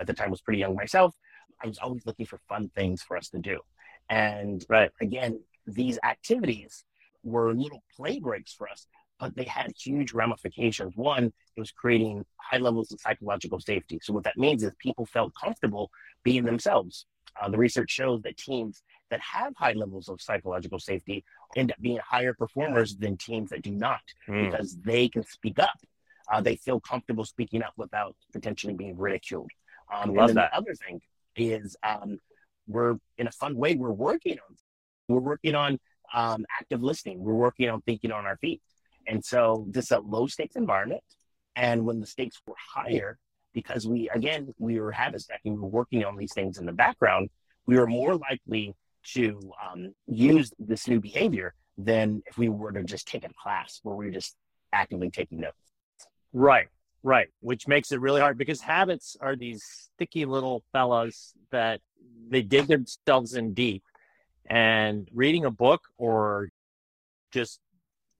at 0.00 0.06
the 0.06 0.12
time 0.12 0.30
was 0.30 0.42
pretty 0.42 0.60
young 0.60 0.74
myself. 0.74 1.14
I 1.62 1.66
was 1.66 1.78
always 1.78 2.04
looking 2.04 2.26
for 2.26 2.38
fun 2.48 2.70
things 2.74 3.02
for 3.02 3.16
us 3.16 3.28
to 3.30 3.38
do. 3.38 3.60
And 4.08 4.64
right. 4.68 4.90
again, 5.00 5.40
these 5.66 5.98
activities 6.04 6.84
were 7.22 7.52
little 7.52 7.82
play 7.96 8.20
breaks 8.20 8.52
for 8.52 8.68
us, 8.68 8.86
but 9.18 9.34
they 9.34 9.44
had 9.44 9.72
huge 9.78 10.12
ramifications. 10.12 10.96
One, 10.96 11.24
it 11.24 11.60
was 11.60 11.72
creating 11.72 12.24
high 12.36 12.58
levels 12.58 12.92
of 12.92 13.00
psychological 13.00 13.60
safety. 13.60 13.98
So 14.02 14.12
what 14.12 14.24
that 14.24 14.36
means 14.36 14.62
is 14.62 14.72
people 14.78 15.06
felt 15.06 15.32
comfortable 15.42 15.90
being 16.22 16.44
themselves. 16.44 17.06
Uh, 17.40 17.48
the 17.50 17.58
research 17.58 17.90
shows 17.90 18.22
that 18.22 18.36
teams 18.36 18.82
that 19.10 19.20
have 19.20 19.52
high 19.56 19.72
levels 19.72 20.08
of 20.08 20.20
psychological 20.20 20.78
safety 20.78 21.24
end 21.54 21.70
up 21.70 21.78
being 21.80 21.98
higher 21.98 22.34
performers 22.34 22.96
than 22.96 23.16
teams 23.16 23.50
that 23.50 23.62
do 23.62 23.70
not 23.70 24.00
mm. 24.28 24.50
because 24.50 24.76
they 24.84 25.08
can 25.08 25.22
speak 25.24 25.58
up. 25.58 25.78
Uh, 26.32 26.40
they 26.40 26.56
feel 26.56 26.80
comfortable 26.80 27.24
speaking 27.24 27.62
up 27.62 27.72
without 27.76 28.16
potentially 28.32 28.74
being 28.74 28.96
ridiculed. 28.96 29.50
Um, 29.94 30.14
Love 30.14 30.30
and 30.30 30.38
that. 30.38 30.50
the 30.50 30.56
other 30.56 30.74
thing 30.74 31.00
is 31.36 31.76
um, 31.82 32.18
we're 32.66 32.96
in 33.18 33.26
a 33.26 33.32
fun 33.32 33.56
way 33.56 33.74
we're 33.74 33.90
working 33.90 34.38
on 34.38 34.56
we're 35.08 35.20
working 35.20 35.54
on 35.54 35.78
um, 36.14 36.44
active 36.58 36.82
listening. 36.82 37.20
We're 37.20 37.34
working 37.34 37.68
on 37.68 37.80
thinking 37.82 38.12
on 38.12 38.26
our 38.26 38.36
feet. 38.36 38.62
And 39.06 39.24
so 39.24 39.66
this 39.70 39.86
is 39.86 39.90
a 39.92 40.00
low 40.00 40.26
stakes 40.26 40.56
environment. 40.56 41.02
And 41.54 41.86
when 41.86 42.00
the 42.00 42.06
stakes 42.06 42.40
were 42.46 42.56
higher, 42.74 43.18
because 43.54 43.86
we, 43.86 44.10
again, 44.10 44.52
we 44.58 44.80
were 44.80 44.92
habit 44.92 45.22
stacking, 45.22 45.54
we 45.54 45.60
were 45.60 45.68
working 45.68 46.04
on 46.04 46.16
these 46.16 46.32
things 46.34 46.58
in 46.58 46.66
the 46.66 46.72
background, 46.72 47.30
we 47.66 47.78
were 47.78 47.86
more 47.86 48.14
likely 48.16 48.74
to 49.14 49.40
um, 49.64 49.94
use 50.06 50.52
this 50.58 50.88
new 50.88 51.00
behavior 51.00 51.54
than 51.78 52.22
if 52.26 52.36
we 52.36 52.48
were 52.48 52.72
to 52.72 52.82
just 52.82 53.06
take 53.06 53.24
a 53.24 53.30
class 53.40 53.80
where 53.82 53.94
we 53.94 54.06
were 54.06 54.12
just 54.12 54.36
actively 54.72 55.10
taking 55.10 55.40
notes. 55.40 55.56
Right, 56.32 56.66
right. 57.06 57.28
Which 57.40 57.68
makes 57.68 57.92
it 57.92 58.00
really 58.00 58.20
hard 58.20 58.36
because 58.36 58.60
habits 58.60 59.16
are 59.20 59.36
these 59.36 59.62
sticky 59.64 60.24
little 60.24 60.64
fellas 60.72 61.32
that 61.50 61.80
they 62.28 62.42
dig 62.42 62.66
themselves 62.66 63.34
in 63.34 63.54
deep. 63.54 63.84
And 64.48 65.08
reading 65.14 65.44
a 65.44 65.50
book 65.50 65.82
or 65.98 66.50
just 67.32 67.60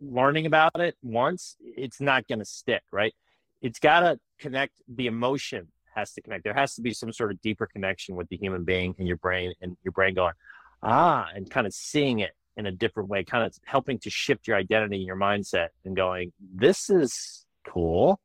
learning 0.01 0.47
about 0.47 0.79
it 0.81 0.97
once, 1.03 1.57
it's 1.61 2.01
not 2.01 2.27
going 2.29 2.39
to 2.39 2.45
stick, 2.45 2.83
right? 2.93 3.15
It's 3.61 3.79
got 3.79 4.01
to 4.01 4.19
connect. 4.39 4.75
The 4.89 5.07
emotion 5.07 5.69
has 5.95 6.13
to 6.13 6.23
connect. 6.23 6.45
There 6.45 6.55
has 6.55 6.75
to 6.77 6.83
be 6.83 6.93
some 6.93 7.13
sort 7.13 7.33
of 7.33 7.41
deeper 7.41 7.67
connection 7.67 8.15
with 8.15 8.29
the 8.29 8.37
human 8.37 8.65
being 8.65 8.95
and 8.99 9.09
your 9.09 9.17
brain, 9.17 9.53
and 9.61 9.77
your 9.83 9.93
brain 9.93 10.15
going, 10.15 10.35
ah, 10.83 11.29
and 11.35 11.51
kind 11.51 11.67
of 11.67 11.75
seeing 11.75 12.21
it 12.21 12.33
in 12.57 12.67
a 12.67 12.73
different 12.73 13.09
way, 13.09 13.25
kind 13.25 13.45
of 13.45 13.55
helping 13.65 13.99
to 14.01 14.11
shift 14.11 14.47
your 14.47 14.57
identity 14.57 14.97
and 14.97 15.07
your 15.07 15.17
mindset 15.17 15.69
and 15.85 15.97
going, 15.97 16.33
this 16.55 16.89
is 16.89 17.45
cool. 17.67 18.21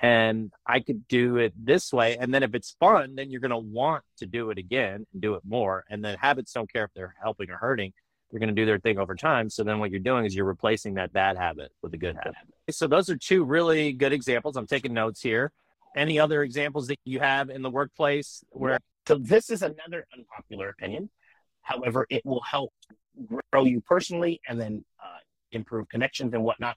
And 0.00 0.52
I 0.66 0.80
could 0.80 1.06
do 1.08 1.36
it 1.36 1.52
this 1.56 1.92
way. 1.92 2.16
And 2.18 2.34
then 2.34 2.42
if 2.42 2.54
it's 2.54 2.76
fun, 2.80 3.14
then 3.14 3.30
you're 3.30 3.40
going 3.40 3.50
to 3.50 3.58
want 3.58 4.02
to 4.18 4.26
do 4.26 4.50
it 4.50 4.58
again 4.58 5.06
and 5.12 5.22
do 5.22 5.34
it 5.34 5.42
more. 5.44 5.84
And 5.88 6.04
then 6.04 6.16
habits 6.18 6.52
don't 6.52 6.70
care 6.70 6.84
if 6.84 6.90
they're 6.94 7.14
helping 7.22 7.50
or 7.50 7.56
hurting. 7.56 7.92
They're 8.30 8.40
going 8.40 8.54
to 8.54 8.60
do 8.60 8.66
their 8.66 8.80
thing 8.80 8.98
over 8.98 9.14
time. 9.14 9.48
So 9.48 9.62
then 9.62 9.78
what 9.78 9.92
you're 9.92 10.00
doing 10.00 10.24
is 10.24 10.34
you're 10.34 10.44
replacing 10.44 10.94
that 10.94 11.12
bad 11.12 11.36
habit 11.36 11.70
with 11.82 11.94
a 11.94 11.96
good 11.96 12.16
habit. 12.16 12.34
So 12.70 12.88
those 12.88 13.08
are 13.08 13.16
two 13.16 13.44
really 13.44 13.92
good 13.92 14.12
examples. 14.12 14.56
I'm 14.56 14.66
taking 14.66 14.92
notes 14.92 15.20
here. 15.22 15.52
Any 15.96 16.18
other 16.18 16.42
examples 16.42 16.88
that 16.88 16.98
you 17.04 17.20
have 17.20 17.48
in 17.48 17.62
the 17.62 17.70
workplace 17.70 18.42
where? 18.50 18.80
So 19.06 19.16
this 19.16 19.50
is 19.50 19.62
another 19.62 20.06
unpopular 20.12 20.70
opinion. 20.70 21.10
However, 21.62 22.06
it 22.10 22.24
will 22.24 22.42
help 22.42 22.72
grow 23.52 23.64
you 23.64 23.80
personally 23.80 24.40
and 24.48 24.60
then 24.60 24.84
uh, 25.00 25.18
improve 25.52 25.88
connections 25.88 26.34
and 26.34 26.42
whatnot. 26.42 26.76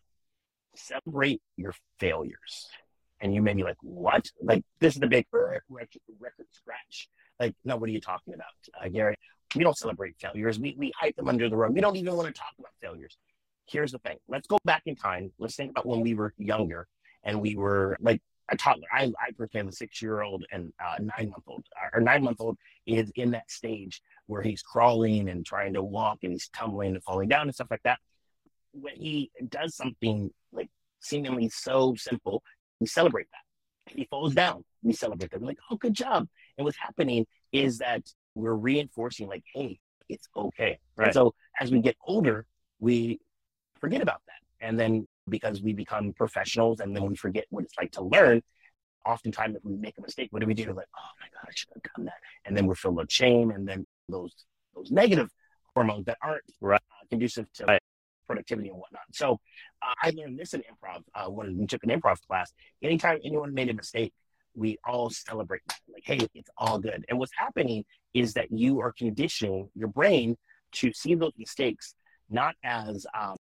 Celebrate 0.75 1.41
your 1.55 1.73
failures. 1.99 2.67
And 3.19 3.33
you 3.33 3.41
may 3.41 3.53
be 3.53 3.63
like, 3.63 3.77
what? 3.81 4.29
Like, 4.41 4.63
this 4.79 4.95
is 4.95 4.99
the 4.99 5.07
big 5.07 5.25
record, 5.31 5.63
record 5.69 6.47
scratch. 6.51 7.09
Like, 7.39 7.55
no, 7.65 7.77
what 7.77 7.89
are 7.89 7.93
you 7.93 8.01
talking 8.01 8.33
about, 8.33 8.45
uh, 8.79 8.89
Gary? 8.89 9.15
We 9.55 9.63
don't 9.63 9.77
celebrate 9.77 10.15
failures. 10.19 10.59
We, 10.59 10.75
we 10.77 10.91
hide 10.99 11.13
them 11.15 11.29
under 11.29 11.49
the 11.49 11.55
rug. 11.55 11.73
We 11.73 11.81
don't 11.81 11.95
even 11.95 12.15
want 12.15 12.27
to 12.27 12.33
talk 12.33 12.53
about 12.59 12.71
failures. 12.81 13.17
Here's 13.65 13.91
the 13.91 13.99
thing. 13.99 14.17
Let's 14.27 14.47
go 14.47 14.57
back 14.65 14.83
in 14.85 14.95
time. 14.95 15.31
Let's 15.39 15.55
think 15.55 15.71
about 15.71 15.85
when 15.85 16.01
we 16.01 16.13
were 16.13 16.33
younger 16.37 16.87
and 17.23 17.41
we 17.41 17.55
were 17.55 17.97
like 17.99 18.21
a 18.49 18.57
toddler. 18.57 18.87
I, 18.91 19.11
I 19.19 19.31
have 19.53 19.67
a 19.67 19.71
six 19.71 20.01
year 20.01 20.21
old 20.21 20.45
and 20.51 20.71
uh, 20.83 20.95
nine 20.99 21.29
month 21.29 21.43
old. 21.47 21.65
Our 21.93 22.01
nine 22.01 22.23
month 22.23 22.37
old 22.39 22.57
is 22.85 23.11
in 23.15 23.31
that 23.31 23.49
stage 23.51 24.01
where 24.27 24.41
he's 24.41 24.61
crawling 24.61 25.29
and 25.29 25.45
trying 25.45 25.73
to 25.73 25.83
walk 25.83 26.19
and 26.23 26.31
he's 26.31 26.49
tumbling 26.49 26.93
and 26.93 27.03
falling 27.03 27.29
down 27.29 27.43
and 27.43 27.53
stuff 27.53 27.67
like 27.71 27.83
that. 27.83 27.99
When 28.71 28.95
he 28.95 29.31
does 29.49 29.75
something 29.75 30.31
like 30.51 30.69
seemingly 30.99 31.49
so 31.49 31.95
simple, 31.97 32.43
we 32.79 32.87
celebrate 32.87 33.27
that. 33.31 33.91
If 33.91 33.97
he 33.97 34.05
falls 34.05 34.33
down, 34.33 34.63
we 34.83 34.93
celebrate 34.93 35.31
that. 35.31 35.41
We're 35.41 35.47
like, 35.47 35.59
oh, 35.71 35.77
good 35.77 35.93
job. 35.93 36.27
And 36.57 36.65
what's 36.65 36.77
happening 36.77 37.25
is 37.51 37.79
that 37.79 38.03
we're 38.35 38.53
reinforcing, 38.53 39.27
like, 39.27 39.43
hey, 39.53 39.79
it's 40.09 40.27
okay. 40.35 40.79
Right. 40.95 41.07
And 41.07 41.13
so 41.13 41.33
as 41.59 41.71
we 41.71 41.81
get 41.81 41.95
older, 42.05 42.45
we 42.79 43.19
forget 43.79 44.01
about 44.01 44.21
that. 44.27 44.65
And 44.65 44.79
then 44.79 45.07
because 45.29 45.61
we 45.61 45.73
become 45.73 46.13
professionals 46.13 46.79
and 46.79 46.95
then 46.95 47.05
we 47.05 47.15
forget 47.15 47.45
what 47.49 47.63
it's 47.63 47.77
like 47.77 47.91
to 47.93 48.03
learn, 48.03 48.41
oftentimes 49.05 49.55
if 49.55 49.63
we 49.63 49.75
make 49.75 49.97
a 49.97 50.01
mistake, 50.01 50.29
what 50.31 50.39
do 50.39 50.47
we 50.47 50.53
do? 50.53 50.67
We're 50.67 50.73
Like, 50.73 50.87
oh 50.97 51.11
my 51.19 51.27
God, 51.33 51.47
I 51.47 51.51
should 51.53 51.69
have 51.73 51.83
done 51.95 52.05
that. 52.05 52.17
And 52.45 52.55
then 52.55 52.65
we're 52.65 52.75
filled 52.75 52.95
with 52.95 53.11
shame 53.11 53.51
and 53.51 53.67
then 53.67 53.85
those 54.09 54.33
those 54.75 54.91
negative 54.91 55.29
hormones 55.73 56.05
that 56.05 56.17
aren't 56.21 56.43
right. 56.61 56.81
conducive 57.09 57.51
to 57.53 57.65
right. 57.65 57.81
Productivity 58.27 58.69
and 58.69 58.77
whatnot. 58.77 59.01
So 59.13 59.39
uh, 59.81 59.93
I 60.03 60.11
learned 60.11 60.37
this 60.37 60.53
in 60.53 60.61
improv 60.61 61.03
uh, 61.15 61.29
when 61.29 61.57
we 61.57 61.65
took 61.65 61.83
an 61.83 61.89
improv 61.89 62.17
class. 62.27 62.51
Anytime 62.83 63.19
anyone 63.23 63.53
made 63.53 63.69
a 63.69 63.73
mistake, 63.73 64.13
we 64.55 64.77
all 64.85 65.09
celebrate 65.09 65.61
that. 65.67 65.79
Like, 65.91 66.03
hey, 66.05 66.27
it's 66.33 66.49
all 66.57 66.79
good. 66.79 67.05
And 67.09 67.17
what's 67.19 67.31
happening 67.35 67.85
is 68.13 68.33
that 68.33 68.51
you 68.51 68.81
are 68.81 68.91
conditioning 68.91 69.69
your 69.75 69.87
brain 69.87 70.35
to 70.73 70.91
see 70.93 71.15
those 71.15 71.33
mistakes 71.37 71.95
not 72.29 72.55
as 72.63 73.05
um, 73.17 73.37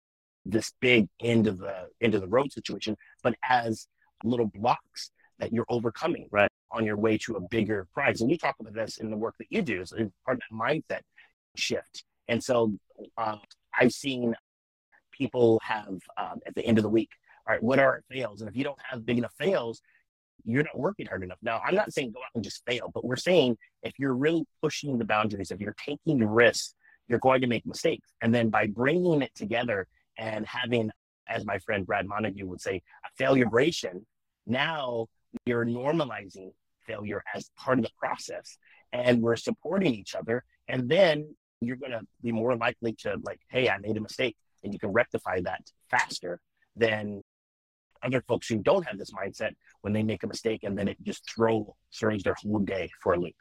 this 0.45 0.73
big 0.81 1.09
end 1.21 1.47
of 1.47 1.59
the 1.59 1.89
end 2.01 2.15
of 2.15 2.21
the 2.21 2.29
road 2.29 2.53
situation, 2.53 2.97
but 3.23 3.35
as 3.49 3.87
little 4.25 4.47
blocks 4.47 5.11
that 5.39 5.53
you're 5.53 5.67
overcoming 5.69 6.29
right 6.31 6.51
on 6.71 6.85
your 6.85 6.97
way 6.97 7.19
to 7.19 7.37
a 7.37 7.41
bigger 7.41 7.87
prize. 7.93 8.21
And 8.21 8.31
you 8.31 8.39
talk 8.39 8.57
about 8.61 8.75
this 8.75 8.99
in 8.99 9.11
the 9.11 9.17
work 9.17 9.35
that 9.39 9.49
you 9.51 9.63
do, 9.63 9.85
so 9.85 9.97
part 10.25 10.39
of 10.39 10.43
that 10.51 10.57
mindset 10.57 11.01
shift. 11.57 12.05
And 12.29 12.43
so 12.43 12.73
uh, 13.19 13.37
I've 13.77 13.93
seen 13.93 14.35
people 15.21 15.61
have 15.63 15.99
um, 16.17 16.41
at 16.47 16.55
the 16.55 16.65
end 16.65 16.79
of 16.79 16.83
the 16.83 16.89
week, 16.89 17.11
all 17.47 17.55
right, 17.55 17.63
what 17.63 17.79
are 17.79 17.87
our 17.87 18.03
fails? 18.11 18.41
And 18.41 18.49
if 18.49 18.57
you 18.57 18.65
don't 18.65 18.79
have 18.91 19.05
big 19.05 19.19
enough 19.19 19.35
fails, 19.39 19.83
you're 20.45 20.63
not 20.63 20.79
working 20.79 21.07
hard 21.07 21.23
enough. 21.23 21.39
Now, 21.43 21.61
I'm 21.65 21.75
not 21.75 21.93
saying 21.93 22.13
go 22.13 22.21
out 22.21 22.35
and 22.35 22.43
just 22.43 22.65
fail, 22.67 22.91
but 22.95 23.05
we're 23.05 23.17
saying 23.17 23.59
if 23.83 23.93
you're 23.99 24.15
really 24.15 24.45
pushing 24.63 24.97
the 24.97 25.05
boundaries, 25.05 25.51
if 25.51 25.61
you're 25.61 25.77
taking 25.87 26.25
risks, 26.27 26.75
you're 27.09 27.19
going 27.19 27.43
to 27.43 27.47
make 27.47 27.67
mistakes. 27.67 28.09
And 28.23 28.35
then 28.35 28.49
by 28.49 28.67
bringing 28.67 29.21
it 29.21 29.35
together 29.35 29.87
and 30.17 30.47
having, 30.47 30.91
as 31.29 31.45
my 31.45 31.59
friend 31.59 31.87
Brad 31.87 32.07
Montague 32.07 32.47
would 32.47 32.63
say, 32.63 32.83
a 33.05 33.09
failuration, 33.19 34.07
now 34.47 35.09
you're 35.45 35.67
normalizing 35.67 36.53
failure 36.87 37.23
as 37.35 37.51
part 37.59 37.79
of 37.79 37.85
the 37.85 37.91
process 37.99 38.57
and 38.93 39.21
we're 39.21 39.37
supporting 39.37 39.95
each 39.95 40.15
other. 40.15 40.45
And 40.67 40.89
then 40.89 41.35
you're 41.61 41.77
going 41.77 41.93
to 41.93 42.03
be 42.23 42.33
more 42.33 42.57
likely 42.57 42.95
to, 43.01 43.19
like, 43.23 43.41
hey, 43.49 43.69
I 43.69 43.79
made 43.79 43.97
a 43.99 44.01
mistake. 44.01 44.37
And 44.63 44.73
you 44.73 44.79
can 44.79 44.91
rectify 44.91 45.41
that 45.43 45.71
faster 45.91 46.41
than 46.77 47.23
other 48.03 48.23
folks 48.27 48.49
who 48.49 48.59
don't 48.59 48.87
have 48.87 48.99
this 48.99 49.13
mindset 49.13 49.53
when 49.83 49.93
they 49.93 50.03
make 50.03 50.23
a 50.23 50.27
mistake 50.27 50.61
and 50.63 50.77
then 50.77 50.89
it 50.89 50.97
just 51.03 51.29
throw 51.31 51.75
throws 51.95 52.23
their 52.23 52.37
whole 52.43 52.59
day 52.59 52.91
for 53.03 53.15
a 53.15 53.19
loop. 53.19 53.35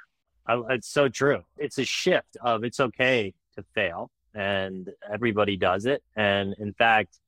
It's 0.69 0.89
so 0.89 1.09
true. 1.09 1.43
It's 1.57 1.77
a 1.77 1.85
shift 1.85 2.35
of 2.41 2.63
it's 2.63 2.79
okay 2.79 3.33
to 3.55 3.63
fail 3.75 4.09
and 4.33 4.89
everybody 5.11 5.57
does 5.57 5.85
it. 5.85 6.03
And 6.15 6.55
in 6.59 6.73
fact, 6.73 7.19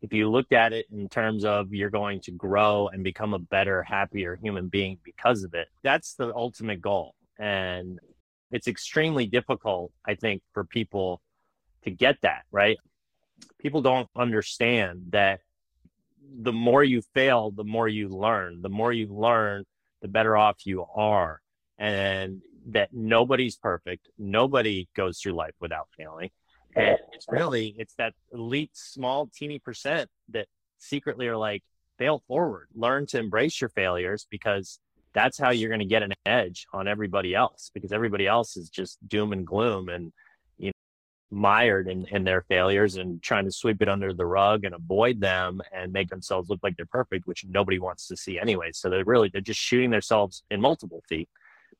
if 0.00 0.12
you 0.12 0.30
looked 0.30 0.52
at 0.52 0.72
it 0.72 0.86
in 0.92 1.08
terms 1.08 1.44
of 1.44 1.74
you're 1.74 1.90
going 1.90 2.20
to 2.20 2.30
grow 2.30 2.88
and 2.88 3.02
become 3.02 3.34
a 3.34 3.38
better, 3.38 3.82
happier 3.82 4.36
human 4.36 4.68
being 4.68 4.98
because 5.04 5.42
of 5.42 5.54
it, 5.54 5.68
that's 5.82 6.14
the 6.14 6.32
ultimate 6.34 6.80
goal. 6.80 7.14
And 7.38 7.98
it's 8.52 8.68
extremely 8.68 9.26
difficult, 9.26 9.92
I 10.06 10.14
think, 10.14 10.42
for 10.52 10.64
people 10.64 11.20
to 11.82 11.90
get 11.90 12.20
that, 12.22 12.42
right? 12.52 12.78
People 13.58 13.82
don't 13.82 14.08
understand 14.16 15.06
that 15.10 15.40
the 16.40 16.52
more 16.52 16.84
you 16.84 17.02
fail, 17.14 17.50
the 17.50 17.64
more 17.64 17.88
you 17.88 18.08
learn. 18.08 18.62
The 18.62 18.68
more 18.68 18.92
you 18.92 19.08
learn, 19.08 19.64
the 20.02 20.08
better 20.08 20.36
off 20.36 20.64
you 20.64 20.84
are. 20.94 21.40
And 21.78 22.42
that 22.68 22.92
nobody's 22.92 23.56
perfect. 23.56 24.08
Nobody 24.18 24.88
goes 24.94 25.20
through 25.20 25.32
life 25.32 25.54
without 25.60 25.88
failing. 25.96 26.30
And 26.76 26.98
it's 27.12 27.26
really 27.28 27.74
it's 27.78 27.94
that 27.94 28.14
elite 28.32 28.70
small 28.74 29.30
teeny 29.34 29.58
percent 29.58 30.08
that 30.30 30.46
secretly 30.78 31.26
are 31.28 31.36
like 31.36 31.62
fail 31.98 32.22
forward, 32.28 32.68
learn 32.74 33.06
to 33.06 33.18
embrace 33.18 33.60
your 33.60 33.70
failures 33.70 34.26
because 34.30 34.78
that's 35.12 35.38
how 35.38 35.50
you're 35.50 35.70
going 35.70 35.80
to 35.80 35.86
get 35.86 36.02
an 36.02 36.14
edge 36.26 36.66
on 36.72 36.86
everybody 36.86 37.34
else 37.34 37.70
because 37.74 37.92
everybody 37.92 38.26
else 38.26 38.56
is 38.56 38.68
just 38.68 38.98
doom 39.08 39.32
and 39.32 39.46
gloom 39.46 39.88
and 39.88 40.12
mired 41.30 41.88
in, 41.88 42.06
in 42.06 42.24
their 42.24 42.42
failures 42.42 42.96
and 42.96 43.22
trying 43.22 43.44
to 43.44 43.52
sweep 43.52 43.82
it 43.82 43.88
under 43.88 44.14
the 44.14 44.24
rug 44.24 44.64
and 44.64 44.74
avoid 44.74 45.20
them 45.20 45.60
and 45.72 45.92
make 45.92 46.08
themselves 46.08 46.48
look 46.48 46.60
like 46.62 46.76
they're 46.76 46.86
perfect 46.86 47.26
which 47.26 47.44
nobody 47.48 47.78
wants 47.78 48.06
to 48.06 48.16
see 48.16 48.38
anyway 48.38 48.70
so 48.72 48.88
they're 48.88 49.04
really 49.04 49.28
they're 49.28 49.42
just 49.42 49.60
shooting 49.60 49.90
themselves 49.90 50.42
in 50.50 50.60
multiple 50.60 51.02
feet 51.06 51.28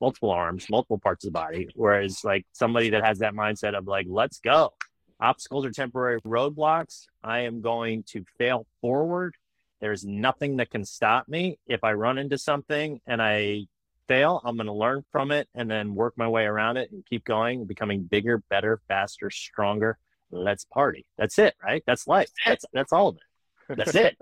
multiple 0.01 0.31
arms, 0.31 0.67
multiple 0.71 0.99
parts 0.99 1.25
of 1.25 1.33
the 1.33 1.39
body. 1.39 1.69
Whereas 1.75 2.25
like 2.25 2.47
somebody 2.53 2.91
that 2.91 3.05
has 3.05 3.19
that 3.19 3.35
mindset 3.35 3.77
of 3.77 3.87
like, 3.87 4.07
let's 4.09 4.41
go. 4.41 4.73
Obstacles 5.21 5.67
are 5.67 5.71
temporary 5.71 6.21
roadblocks. 6.21 7.07
I 7.25 7.41
am 7.41 7.61
going 7.61 8.05
to 8.11 8.25
fail 8.39 8.67
forward. 8.81 9.35
There's 9.81 10.05
nothing 10.05 10.57
that 10.57 10.71
can 10.71 10.85
stop 10.85 11.29
me. 11.29 11.59
If 11.67 11.83
I 11.83 11.93
run 11.93 12.19
into 12.19 12.39
something 12.39 13.01
and 13.07 13.21
I 13.21 13.67
fail, 14.09 14.41
I'm 14.45 14.57
going 14.57 14.67
to 14.67 14.73
learn 14.73 15.05
from 15.13 15.31
it 15.31 15.49
and 15.55 15.71
then 15.71 15.95
work 15.95 16.15
my 16.17 16.29
way 16.29 16.45
around 16.45 16.79
it 16.79 16.91
and 16.91 17.05
keep 17.07 17.25
going, 17.25 17.67
becoming 17.67 18.03
bigger, 18.03 18.43
better, 18.51 18.81
faster, 18.89 19.31
stronger. 19.31 19.99
Let's 20.31 20.65
party. 20.65 21.07
That's 21.17 21.39
it, 21.39 21.55
right? 21.63 21.83
That's 21.87 22.07
life. 22.07 22.31
That's 22.45 22.65
that's 22.73 22.93
all 22.93 23.09
of 23.09 23.17
it. 23.17 23.77
That's 23.77 23.95
it. 23.95 24.19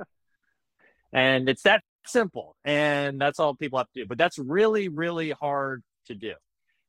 and 1.12 1.48
it's 1.48 1.62
that 1.62 1.82
simple. 2.06 2.56
And 2.64 3.20
that's 3.20 3.40
all 3.40 3.54
people 3.54 3.78
have 3.78 3.90
to 3.94 4.02
do. 4.02 4.06
But 4.06 4.18
that's 4.18 4.38
really, 4.38 4.88
really 4.88 5.30
hard 5.30 5.82
to 6.06 6.14
do. 6.14 6.34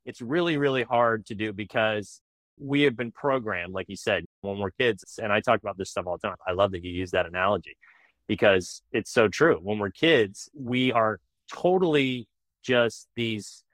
It's 0.04 0.20
really, 0.20 0.56
really 0.56 0.84
hard 0.84 1.26
to 1.26 1.34
do 1.34 1.52
because 1.52 2.20
we 2.60 2.82
have 2.82 2.96
been 2.96 3.12
programmed, 3.12 3.74
like 3.74 3.88
you 3.88 3.96
said, 3.96 4.24
when 4.40 4.58
we're 4.58 4.70
kids. 4.70 5.18
And 5.22 5.32
I 5.32 5.40
talk 5.40 5.60
about 5.60 5.76
this 5.76 5.90
stuff 5.90 6.06
all 6.06 6.18
the 6.20 6.28
time. 6.28 6.36
I 6.46 6.52
love 6.52 6.72
that 6.72 6.84
you 6.84 6.92
use 6.92 7.10
that 7.12 7.26
analogy. 7.26 7.76
because 8.28 8.82
it's 8.92 9.10
so 9.10 9.26
true. 9.26 9.58
When 9.62 9.78
we're 9.78 9.90
kids, 9.90 10.48
we 10.54 10.92
are 10.92 11.18
totally 11.52 12.27
just 12.62 13.08
these 13.16 13.64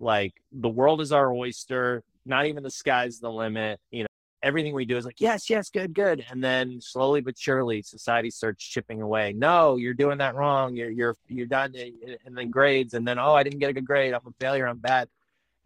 like 0.00 0.34
the 0.52 0.68
world 0.68 1.00
is 1.00 1.12
our 1.12 1.32
oyster, 1.32 2.02
not 2.24 2.46
even 2.46 2.62
the 2.62 2.70
sky's 2.70 3.18
the 3.18 3.30
limit. 3.30 3.80
You 3.90 4.02
know, 4.02 4.08
everything 4.42 4.74
we 4.74 4.84
do 4.84 4.96
is 4.96 5.04
like, 5.04 5.20
yes, 5.20 5.50
yes, 5.50 5.70
good, 5.70 5.94
good. 5.94 6.24
And 6.30 6.42
then 6.42 6.80
slowly 6.80 7.20
but 7.20 7.38
surely 7.38 7.82
society 7.82 8.30
starts 8.30 8.64
chipping 8.64 9.02
away. 9.02 9.32
No, 9.32 9.76
you're 9.76 9.94
doing 9.94 10.18
that 10.18 10.34
wrong. 10.34 10.76
You're 10.76 10.90
you're 10.90 11.16
you're 11.26 11.46
done 11.46 11.74
and 12.24 12.36
then 12.36 12.50
grades 12.50 12.94
and 12.94 13.06
then 13.06 13.18
oh 13.18 13.34
I 13.34 13.42
didn't 13.42 13.58
get 13.58 13.70
a 13.70 13.74
good 13.74 13.86
grade. 13.86 14.14
I'm 14.14 14.26
a 14.26 14.32
failure, 14.40 14.66
I'm 14.66 14.78
bad. 14.78 15.08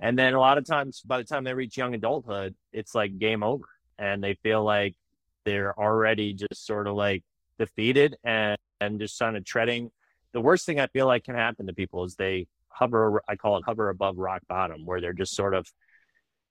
And 0.01 0.19
then 0.19 0.35
a 0.35 0.41
lot 0.41 0.59
of 0.59 0.67
times 0.67 1.01
by 1.03 1.19
the 1.19 1.25
time 1.25 1.45
they 1.45 1.55
reach 1.55 1.77
young 1.77 1.95
adulthood, 1.95 2.55
it's 2.73 2.95
like 2.95 3.19
game 3.19 3.43
over. 3.43 3.69
And 3.99 4.23
they 4.23 4.35
feel 4.35 4.65
like 4.65 4.97
they're 5.45 5.79
already 5.79 6.33
just 6.33 6.67
sort 6.67 6.89
of 6.89 6.97
like 6.97 7.23
defeated 7.59 8.17
and, 8.25 8.59
and 8.81 8.99
just 8.99 9.17
kind 9.19 9.37
of 9.37 9.45
treading. 9.45 9.93
The 10.33 10.41
worst 10.41 10.67
thing 10.67 10.81
I 10.81 10.89
feel 10.89 11.07
like 11.07 11.25
can 11.25 11.37
happen 11.37 11.69
to 11.69 11.73
people 11.73 12.03
is 12.05 12.17
they 12.17 12.49
hover, 12.75 13.23
I 13.29 13.37
call 13.37 13.57
it 13.57 13.65
hover 13.65 13.89
above 13.89 14.19
rock 14.19 14.43
bottom, 14.49 14.85
where 14.85 15.01
they're 15.01 15.13
just 15.13 15.35
sort 15.35 15.55
of 15.55 15.67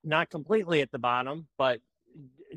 not 0.03 0.29
completely 0.29 0.81
at 0.81 0.91
the 0.91 0.99
bottom, 0.99 1.47
but 1.57 1.79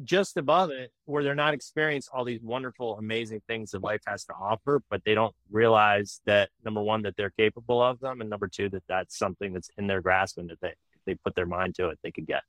just 0.03 0.37
above 0.37 0.71
it, 0.71 0.91
where 1.05 1.23
they're 1.23 1.35
not 1.35 1.55
experiencing 1.55 2.11
all 2.13 2.25
these 2.25 2.43
wonderful, 2.43 2.99
amazing 2.99 3.41
things 3.47 3.71
that 3.71 3.83
life 3.83 4.01
has 4.07 4.25
to 4.25 4.33
offer, 4.35 4.83
but 4.91 5.03
they 5.05 5.15
don't 5.15 5.35
realize 5.51 6.21
that 6.27 6.51
number 6.65 6.83
one, 6.83 7.03
that 7.03 7.17
they're 7.17 7.31
capable 7.31 7.81
of 7.81 8.01
them, 8.01 8.21
and 8.21 8.29
number 8.29 8.49
two, 8.49 8.69
that 8.71 8.83
that's 8.89 9.17
something 9.17 9.53
that's 9.53 9.71
in 9.79 9.87
their 9.87 10.01
grasp 10.01 10.39
and 10.39 10.51
that 10.51 10.61
they, 10.61 10.69
if 10.69 11.01
they 11.07 11.15
put 11.15 11.35
their 11.37 11.47
mind 11.47 11.75
to 11.77 11.89
it, 11.89 11.99
they 12.03 12.11
could 12.11 12.27
get. 12.27 12.43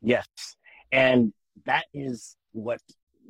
Yes. 0.00 0.26
And 0.92 1.32
that 1.64 1.86
is 1.92 2.36
what 2.52 2.80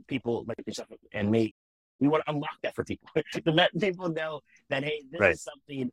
people 0.08 0.44
like 0.46 0.58
yourself 0.66 0.88
and 1.12 1.30
me 1.30 1.54
we 2.02 2.08
want 2.08 2.24
to 2.26 2.32
unlock 2.32 2.56
that 2.64 2.74
for 2.74 2.84
people 2.84 3.08
to 3.32 3.50
let 3.52 3.70
people 3.78 4.08
know 4.08 4.40
that 4.68 4.82
hey, 4.82 5.02
this 5.10 5.20
right. 5.20 5.34
is 5.34 5.42
something 5.42 5.90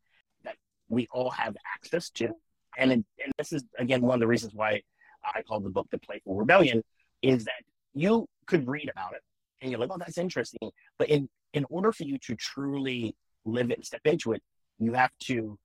we 0.89 1.07
all 1.11 1.29
have 1.31 1.55
access 1.75 2.09
to, 2.11 2.29
and 2.77 2.91
and 2.91 3.05
this 3.37 3.53
is 3.53 3.63
again 3.77 4.01
one 4.01 4.15
of 4.15 4.19
the 4.19 4.27
reasons 4.27 4.53
why 4.53 4.81
I 5.23 5.41
called 5.43 5.63
the 5.63 5.69
book 5.69 5.87
"The 5.91 5.99
Playful 5.99 6.35
Rebellion" 6.35 6.83
is 7.21 7.45
that 7.45 7.63
you 7.93 8.27
could 8.45 8.67
read 8.67 8.89
about 8.89 9.13
it 9.13 9.21
and 9.61 9.71
you're 9.71 9.79
like, 9.79 9.89
oh, 9.91 9.97
that's 9.97 10.17
interesting, 10.17 10.71
but 10.97 11.09
in 11.09 11.29
in 11.53 11.65
order 11.69 11.91
for 11.91 12.03
you 12.03 12.17
to 12.19 12.35
truly 12.35 13.15
live 13.45 13.71
it 13.71 13.77
and 13.77 13.85
step 13.85 14.01
into 14.05 14.33
it, 14.33 14.41
you 14.77 14.93
have 14.93 15.11
to 15.19 15.57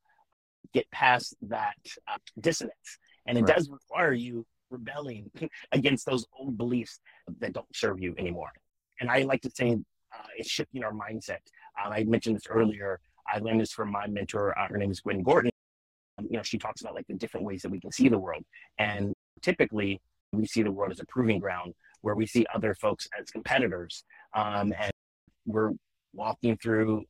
get 0.72 0.90
past 0.90 1.34
that 1.42 1.76
uh, 2.08 2.16
dissonance, 2.40 2.98
and 3.26 3.38
it 3.38 3.42
right. 3.42 3.56
does 3.56 3.68
require 3.68 4.12
you 4.12 4.46
rebelling 4.70 5.30
against 5.72 6.06
those 6.06 6.26
old 6.38 6.56
beliefs 6.56 7.00
that 7.38 7.52
don't 7.52 7.74
serve 7.74 8.00
you 8.00 8.14
anymore. 8.18 8.52
And 9.00 9.10
I 9.10 9.22
like 9.22 9.42
to 9.42 9.50
say 9.50 9.72
uh, 9.72 10.26
is 10.38 10.46
shifting 10.46 10.84
our 10.84 10.92
mindset. 10.92 11.40
Um, 11.82 11.92
I 11.92 12.04
mentioned 12.04 12.36
this 12.36 12.46
earlier. 12.48 13.00
I 13.26 13.38
learned 13.38 13.60
this 13.60 13.72
from 13.72 13.90
my 13.90 14.06
mentor. 14.06 14.56
Uh, 14.58 14.68
her 14.68 14.78
name 14.78 14.90
is 14.90 15.00
Gwen 15.00 15.22
Gordon. 15.22 15.50
Um, 16.18 16.26
you 16.30 16.36
know, 16.36 16.42
she 16.42 16.58
talks 16.58 16.80
about 16.80 16.94
like 16.94 17.06
the 17.06 17.14
different 17.14 17.46
ways 17.46 17.62
that 17.62 17.70
we 17.70 17.80
can 17.80 17.92
see 17.92 18.08
the 18.08 18.18
world, 18.18 18.44
and 18.78 19.12
typically 19.42 20.00
we 20.32 20.46
see 20.46 20.62
the 20.62 20.70
world 20.70 20.92
as 20.92 21.00
a 21.00 21.06
proving 21.06 21.38
ground 21.38 21.74
where 22.02 22.14
we 22.14 22.26
see 22.26 22.44
other 22.54 22.74
folks 22.74 23.08
as 23.18 23.30
competitors, 23.30 24.04
um, 24.34 24.72
and 24.78 24.92
we're 25.46 25.72
walking 26.12 26.56
through 26.56 27.02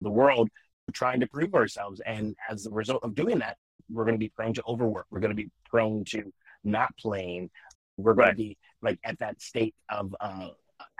the 0.00 0.10
world 0.10 0.48
trying 0.92 1.20
to 1.20 1.26
prove 1.26 1.54
ourselves. 1.54 2.00
And 2.04 2.34
as 2.48 2.66
a 2.66 2.70
result 2.70 3.04
of 3.04 3.14
doing 3.14 3.38
that, 3.38 3.56
we're 3.88 4.04
going 4.04 4.14
to 4.14 4.18
be 4.18 4.30
prone 4.30 4.54
to 4.54 4.62
overwork. 4.66 5.06
We're 5.10 5.20
going 5.20 5.36
to 5.36 5.42
be 5.42 5.50
prone 5.68 6.04
to 6.06 6.32
not 6.64 6.96
playing. 6.98 7.50
We're 7.96 8.14
going 8.14 8.28
right. 8.28 8.30
to 8.32 8.36
be 8.36 8.58
like 8.82 8.98
at 9.04 9.18
that 9.18 9.40
state 9.40 9.74
of 9.88 10.14
uh, 10.20 10.48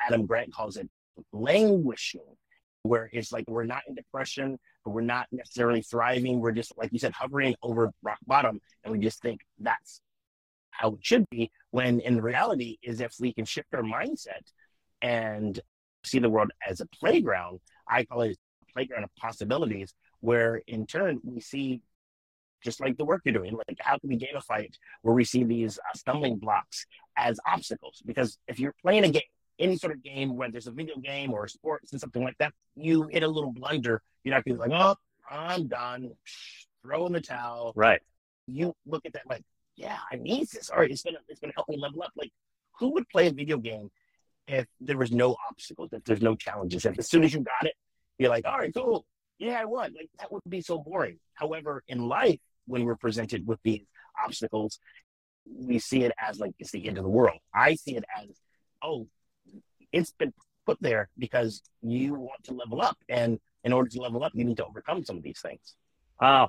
Adam 0.07 0.27
Grant 0.27 0.53
calls 0.53 0.77
it 0.77 0.89
languishing, 1.33 2.37
where 2.83 3.11
it's 3.13 3.33
like 3.33 3.45
we're 3.49 3.65
not 3.65 3.83
in 3.89 3.95
depression, 3.95 4.59
but 4.85 4.93
we're 4.93 5.01
not 5.03 5.27
necessarily 5.33 5.83
thriving. 5.83 6.41
We're 6.41 6.53
just, 6.53 6.77
like 6.77 6.93
you 6.93 6.99
said, 6.99 7.13
hovering 7.13 7.55
over 7.63 7.91
rock 8.03 8.19
bottom, 8.27 8.61
and 8.85 8.93
we 8.93 8.99
just 8.99 9.21
think 9.21 9.41
that's 9.59 10.01
how 10.71 10.95
it 10.95 10.99
should 11.03 11.29
be. 11.31 11.51
When 11.71 12.01
in 12.01 12.21
reality, 12.21 12.79
is 12.83 13.01
if 13.01 13.15
we 13.21 13.33
can 13.33 13.45
shift 13.45 13.75
our 13.75 13.83
mindset 13.83 14.43
and 15.03 15.61
see 16.05 16.19
the 16.19 16.31
world 16.31 16.51
as 16.67 16.81
a 16.81 16.87
playground, 16.87 17.61
I 17.87 18.05
call 18.05 18.23
it 18.23 18.39
a 18.63 18.73
playground 18.73 19.05
of 19.05 19.15
possibilities, 19.17 19.95
where 20.21 20.63
in 20.67 20.87
turn 20.87 21.21
we 21.23 21.41
see 21.41 21.83
just 22.63 22.81
like 22.81 22.97
the 22.97 23.05
work 23.05 23.23
you're 23.25 23.35
doing. 23.35 23.57
Like, 23.57 23.79
how 23.81 23.99
can 23.99 24.09
we 24.09 24.19
gamify 24.19 24.65
it 24.65 24.77
where 25.03 25.15
we 25.15 25.25
see 25.25 25.45
these 25.45 25.79
uh, 25.79 25.97
stumbling 25.97 26.37
blocks 26.37 26.87
as 27.17 27.41
obstacles? 27.47 28.03
Because 28.05 28.39
if 28.49 28.59
you're 28.59 28.75
playing 28.83 29.05
a 29.05 29.09
game 29.09 29.23
any 29.61 29.77
sort 29.77 29.93
of 29.93 30.03
game, 30.03 30.37
whether 30.37 30.53
there's 30.53 30.67
a 30.67 30.73
video 30.73 30.97
game 30.97 31.33
or 31.33 31.47
sports 31.47 31.93
and 31.93 32.01
something 32.01 32.25
like 32.25 32.39
that, 32.39 32.53
you 32.75 33.09
hit 33.11 33.23
a 33.23 33.29
little 33.29 33.53
blunder, 33.53 34.03
you're 34.25 34.35
not 34.35 34.45
going 34.45 34.57
to 34.57 34.65
be 34.65 34.71
like, 34.71 34.81
oh, 34.81 34.97
I'm 35.31 35.69
done, 35.69 36.11
throw 36.83 37.07
in 37.07 37.13
the 37.13 37.21
towel. 37.21 37.73
Right. 37.77 38.01
You 38.47 38.75
look 38.87 39.07
at 39.07 39.13
that 39.13 39.23
like, 39.29 39.45
yeah, 39.77 39.99
I 40.11 40.17
need 40.17 40.49
this. 40.49 40.71
All 40.71 40.79
right, 40.79 40.91
it's 40.91 41.03
gonna 41.03 41.19
it's 41.29 41.41
gonna 41.41 41.55
help 41.55 41.69
me 41.69 41.79
level 41.79 42.03
up. 42.03 42.13
Like, 42.17 42.33
who 42.79 42.93
would 42.95 43.09
play 43.09 43.29
a 43.29 43.33
video 43.33 43.57
game 43.57 43.91
if 44.47 44.67
there 44.81 44.99
was 44.99 45.11
no 45.11 45.37
obstacles, 45.49 45.91
if 45.93 46.05
there's 46.05 46.21
no 46.21 46.37
challenges? 46.37 46.85
If 46.85 46.99
as 46.99 47.09
soon 47.09 47.25
as 47.25 47.33
you 47.33 47.41
got 47.41 47.67
it, 47.67 47.75
you're 48.19 48.29
like, 48.29 48.45
all 48.47 48.59
right, 48.59 48.75
cool, 48.75 49.07
yeah, 49.39 49.59
I 49.59 49.65
won. 49.65 49.95
Like 49.95 50.11
that 50.19 50.31
would 50.31 50.43
be 50.49 50.61
so 50.61 50.79
boring. 50.79 51.19
However, 51.35 51.83
in 51.89 52.09
life, 52.09 52.41
when 52.67 52.85
we're 52.85 52.97
presented 52.97 53.47
with 53.47 53.59
these 53.63 53.83
obstacles, 54.23 54.79
we 55.47 55.79
see 55.79 56.03
it 56.05 56.13
as 56.21 56.39
like 56.39 56.53
it's 56.59 56.73
the 56.73 56.87
end 56.87 56.99
of 56.99 57.05
the 57.05 57.11
world. 57.11 57.39
I 57.55 57.77
see 57.77 57.97
it 57.97 58.05
as, 58.21 58.29
oh, 58.83 59.07
it's 59.93 60.13
been 60.13 60.33
put 60.67 60.79
there 60.81 61.09
because 61.19 61.63
you 61.83 62.15
want 62.15 62.43
to 62.45 62.55
level 62.55 62.81
up. 62.81 62.99
And 63.09 63.39
in 63.65 63.73
order 63.73 63.89
to 63.91 64.01
level 64.01 64.25
up, 64.25 64.33
you 64.35 64.45
need 64.45 64.57
to 64.59 64.65
overcome 64.65 65.05
some 65.05 65.17
of 65.17 65.23
these 65.23 65.41
things. 65.41 65.75
Oh, 66.23 66.49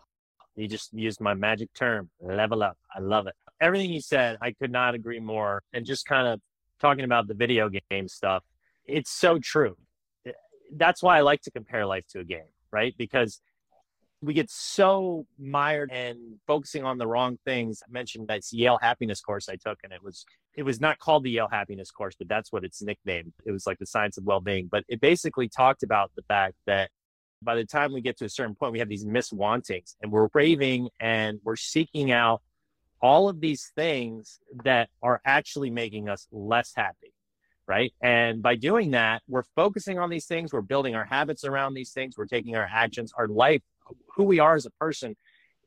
you 0.55 0.67
just 0.67 0.93
used 0.93 1.21
my 1.21 1.33
magic 1.33 1.73
term, 1.73 2.09
level 2.19 2.63
up. 2.63 2.77
I 2.93 2.99
love 2.99 3.27
it. 3.27 3.35
Everything 3.59 3.91
you 3.91 4.01
said, 4.01 4.37
I 4.41 4.51
could 4.51 4.71
not 4.71 4.95
agree 4.95 5.19
more. 5.19 5.63
And 5.73 5.85
just 5.85 6.05
kind 6.05 6.27
of 6.27 6.41
talking 6.79 7.05
about 7.05 7.27
the 7.27 7.33
video 7.33 7.69
game 7.69 8.07
stuff, 8.07 8.43
it's 8.85 9.11
so 9.11 9.39
true. 9.39 9.77
That's 10.73 11.03
why 11.03 11.17
I 11.17 11.21
like 11.21 11.41
to 11.43 11.51
compare 11.51 11.85
life 11.85 12.05
to 12.11 12.19
a 12.19 12.23
game, 12.23 12.49
right? 12.71 12.93
Because 12.97 13.41
we 14.21 14.33
get 14.33 14.49
so 14.49 15.25
mired 15.39 15.91
and 15.91 16.17
focusing 16.45 16.83
on 16.83 16.97
the 16.97 17.07
wrong 17.07 17.39
things. 17.43 17.81
I 17.87 17.91
mentioned 17.91 18.27
that 18.27 18.41
Yale 18.51 18.77
happiness 18.81 19.21
course 19.21 19.49
I 19.49 19.55
took, 19.55 19.79
and 19.83 19.91
it 19.91 20.03
was 20.03 20.25
it 20.55 20.63
was 20.63 20.79
not 20.79 20.99
called 20.99 21.23
the 21.23 21.31
Yale 21.31 21.47
happiness 21.49 21.91
course, 21.91 22.15
but 22.17 22.27
that's 22.27 22.51
what 22.51 22.63
it's 22.63 22.81
nicknamed. 22.81 23.33
It 23.45 23.51
was 23.51 23.65
like 23.65 23.79
the 23.79 23.85
science 23.85 24.17
of 24.17 24.25
well-being. 24.25 24.67
But 24.71 24.83
it 24.87 24.99
basically 24.99 25.47
talked 25.47 25.81
about 25.81 26.11
the 26.15 26.23
fact 26.23 26.55
that 26.67 26.91
by 27.41 27.55
the 27.55 27.65
time 27.65 27.93
we 27.93 28.01
get 28.01 28.17
to 28.17 28.25
a 28.25 28.29
certain 28.29 28.55
point, 28.55 28.73
we 28.73 28.79
have 28.79 28.89
these 28.89 29.05
miswantings 29.05 29.95
and 30.01 30.11
we're 30.11 30.29
craving 30.29 30.89
and 30.99 31.39
we're 31.43 31.55
seeking 31.55 32.11
out 32.11 32.41
all 33.01 33.29
of 33.29 33.39
these 33.39 33.71
things 33.75 34.39
that 34.63 34.89
are 35.01 35.21
actually 35.25 35.71
making 35.71 36.09
us 36.09 36.27
less 36.31 36.73
happy. 36.75 37.13
Right. 37.67 37.93
And 38.01 38.41
by 38.41 38.55
doing 38.55 38.91
that, 38.91 39.21
we're 39.29 39.45
focusing 39.55 39.97
on 39.97 40.09
these 40.09 40.25
things. 40.25 40.51
We're 40.51 40.61
building 40.61 40.93
our 40.93 41.05
habits 41.05 41.45
around 41.45 41.73
these 41.73 41.93
things. 41.93 42.17
We're 42.17 42.25
taking 42.25 42.55
our 42.57 42.67
actions, 42.69 43.13
our 43.17 43.27
life 43.27 43.61
who 44.15 44.23
we 44.23 44.39
are 44.39 44.55
as 44.55 44.65
a 44.65 44.71
person 44.71 45.15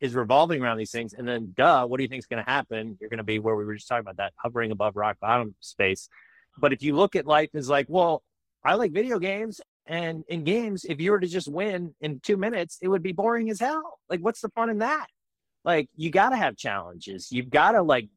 is 0.00 0.14
revolving 0.14 0.62
around 0.62 0.76
these 0.76 0.90
things. 0.90 1.14
And 1.14 1.26
then, 1.26 1.54
duh, 1.56 1.86
what 1.86 1.98
do 1.98 2.02
you 2.02 2.08
think 2.08 2.20
is 2.20 2.26
going 2.26 2.44
to 2.44 2.50
happen? 2.50 2.96
You're 3.00 3.10
going 3.10 3.18
to 3.18 3.24
be 3.24 3.38
where 3.38 3.56
we 3.56 3.64
were 3.64 3.74
just 3.74 3.88
talking 3.88 4.00
about 4.02 4.18
that 4.18 4.32
hovering 4.36 4.70
above 4.70 4.96
rock 4.96 5.18
bottom 5.20 5.54
space. 5.60 6.08
But 6.58 6.72
if 6.72 6.82
you 6.82 6.94
look 6.94 7.16
at 7.16 7.26
life 7.26 7.50
as 7.54 7.68
like, 7.68 7.86
well, 7.88 8.22
I 8.64 8.74
like 8.74 8.92
video 8.92 9.18
games. 9.18 9.60
And 9.86 10.24
in 10.28 10.44
games, 10.44 10.84
if 10.84 11.00
you 11.00 11.10
were 11.10 11.20
to 11.20 11.26
just 11.26 11.48
win 11.48 11.94
in 12.00 12.20
two 12.20 12.36
minutes, 12.36 12.78
it 12.80 12.88
would 12.88 13.02
be 13.02 13.12
boring 13.12 13.50
as 13.50 13.60
hell. 13.60 13.98
Like, 14.08 14.20
what's 14.20 14.40
the 14.40 14.48
fun 14.50 14.70
in 14.70 14.78
that? 14.78 15.06
Like, 15.64 15.88
you 15.96 16.10
got 16.10 16.30
to 16.30 16.36
have 16.36 16.56
challenges. 16.56 17.30
You've 17.30 17.50
got 17.50 17.72
to 17.72 17.82
like 17.82 18.08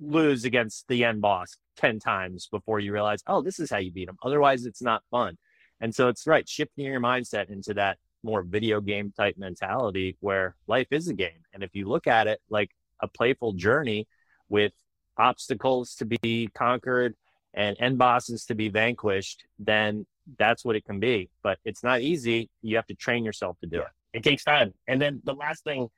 lose 0.00 0.44
against 0.44 0.86
the 0.88 1.04
end 1.04 1.20
boss 1.20 1.56
10 1.78 2.00
times 2.00 2.48
before 2.50 2.80
you 2.80 2.92
realize, 2.92 3.22
oh, 3.26 3.42
this 3.42 3.58
is 3.58 3.70
how 3.70 3.78
you 3.78 3.92
beat 3.92 4.06
them. 4.06 4.16
Otherwise, 4.22 4.66
it's 4.66 4.82
not 4.82 5.02
fun. 5.10 5.38
And 5.80 5.94
so 5.94 6.08
it's 6.08 6.26
right, 6.26 6.48
shifting 6.48 6.86
your 6.86 7.00
mindset 7.00 7.50
into 7.50 7.74
that 7.74 7.98
more 8.26 8.42
video 8.42 8.80
game 8.80 9.12
type 9.16 9.36
mentality 9.38 10.16
where 10.20 10.56
life 10.66 10.88
is 10.90 11.08
a 11.08 11.14
game. 11.14 11.40
And 11.54 11.62
if 11.62 11.70
you 11.74 11.88
look 11.88 12.06
at 12.06 12.26
it 12.26 12.40
like 12.50 12.70
a 13.00 13.08
playful 13.08 13.52
journey 13.52 14.08
with 14.48 14.72
obstacles 15.16 15.94
to 15.94 16.04
be 16.04 16.48
conquered 16.54 17.14
and 17.54 17.76
end 17.80 17.96
bosses 17.96 18.44
to 18.46 18.54
be 18.54 18.68
vanquished, 18.68 19.44
then 19.58 20.06
that's 20.38 20.64
what 20.64 20.76
it 20.76 20.84
can 20.84 20.98
be. 21.00 21.30
But 21.42 21.58
it's 21.64 21.82
not 21.82 22.00
easy. 22.02 22.50
You 22.62 22.76
have 22.76 22.86
to 22.86 22.94
train 22.94 23.24
yourself 23.24 23.56
to 23.60 23.66
do 23.66 23.80
it. 23.80 23.88
It 24.12 24.24
takes 24.24 24.44
time. 24.44 24.74
And 24.88 25.00
then 25.00 25.22
the 25.24 25.34
last 25.34 25.62
thing 25.64 25.88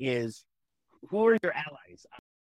is 0.00 0.44
who 1.10 1.26
are 1.26 1.38
your 1.42 1.52
allies? 1.52 2.06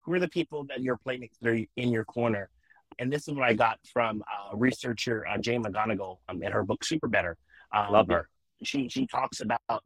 Who 0.04 0.13
are 0.13 0.20
the 0.20 0.30
people 0.30 0.63
that 0.70 0.82
you're 0.82 0.98
playing 0.98 1.28
that 1.42 1.50
are 1.50 1.60
in 1.76 1.92
your 1.92 2.06
corner? 2.06 2.50
And 2.98 3.12
this 3.12 3.28
is 3.28 3.34
what 3.34 3.44
I 3.44 3.54
got 3.54 3.78
from 3.92 4.24
uh, 4.24 4.56
researcher 4.56 5.28
uh, 5.28 5.38
Jane 5.38 5.63
McGonigal 5.63 6.20
um, 6.30 6.42
in 6.42 6.52
her 6.54 6.63
book 6.63 6.82
SuperBetter. 6.84 7.36
Um, 7.74 7.92
Love 7.92 8.08
her 8.08 8.30
she 8.63 8.89
she 8.89 9.08
talks 9.08 9.41
about 9.41 9.84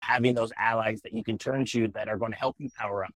having 0.00 0.34
those 0.34 0.52
allies 0.58 1.00
that 1.02 1.14
you 1.14 1.24
can 1.24 1.38
turn 1.38 1.64
to 1.64 1.88
that 1.88 2.08
are 2.08 2.18
going 2.18 2.32
to 2.32 2.38
help 2.38 2.56
you 2.58 2.68
power 2.78 3.04
up, 3.04 3.12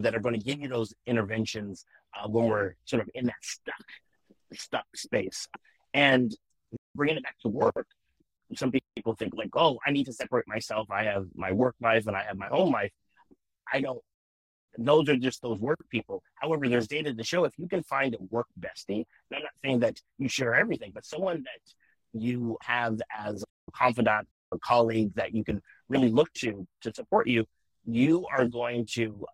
that 0.00 0.14
are 0.14 0.20
going 0.20 0.38
to 0.38 0.44
give 0.44 0.60
you 0.60 0.68
those 0.68 0.92
interventions 1.06 1.84
uh, 2.16 2.28
when 2.28 2.46
we're 2.46 2.74
sort 2.84 3.02
of 3.02 3.08
in 3.14 3.26
that 3.26 3.34
stuck 3.42 3.84
stuck 4.52 4.86
space. 4.94 5.48
And 5.94 6.34
bringing 6.94 7.16
it 7.16 7.22
back 7.22 7.36
to 7.42 7.48
work, 7.48 7.86
some 8.56 8.70
people 8.70 9.14
think 9.14 9.34
like, 9.34 9.50
oh, 9.54 9.78
I 9.86 9.92
need 9.92 10.04
to 10.04 10.12
separate 10.12 10.46
myself. 10.48 10.90
I 10.90 11.04
have 11.04 11.26
my 11.34 11.52
work 11.52 11.74
life 11.80 12.06
and 12.06 12.16
I 12.16 12.24
have 12.24 12.36
my 12.36 12.48
home 12.48 12.72
life. 12.72 12.92
I 13.72 13.80
don't. 13.80 14.00
Those 14.78 15.08
are 15.10 15.16
just 15.16 15.42
those 15.42 15.58
work 15.58 15.78
people. 15.90 16.22
However, 16.34 16.66
there's 16.66 16.88
data 16.88 17.12
to 17.12 17.24
show 17.24 17.44
if 17.44 17.52
you 17.58 17.68
can 17.68 17.82
find 17.82 18.14
a 18.14 18.18
work 18.30 18.46
bestie. 18.58 19.04
I'm 19.32 19.42
not 19.42 19.52
saying 19.62 19.80
that 19.80 20.00
you 20.18 20.28
share 20.28 20.54
everything, 20.54 20.92
but 20.94 21.04
someone 21.04 21.44
that 21.44 22.20
you 22.20 22.56
have 22.62 22.98
as 23.16 23.42
a 23.42 23.72
confidant, 23.72 24.28
a 24.52 24.58
colleague 24.58 25.12
that 25.14 25.34
you 25.34 25.44
can 25.44 25.60
really 25.88 26.08
look 26.08 26.32
to 26.34 26.66
to 26.82 26.92
support 26.94 27.26
you, 27.26 27.44
you 27.84 28.26
are 28.30 28.46
going 28.46 28.86
to 28.92 29.24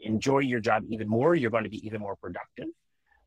enjoy 0.00 0.40
your 0.40 0.60
job 0.60 0.84
even 0.88 1.08
more. 1.08 1.34
You're 1.34 1.50
going 1.50 1.64
to 1.64 1.70
be 1.70 1.84
even 1.86 2.00
more 2.00 2.16
productive. 2.16 2.66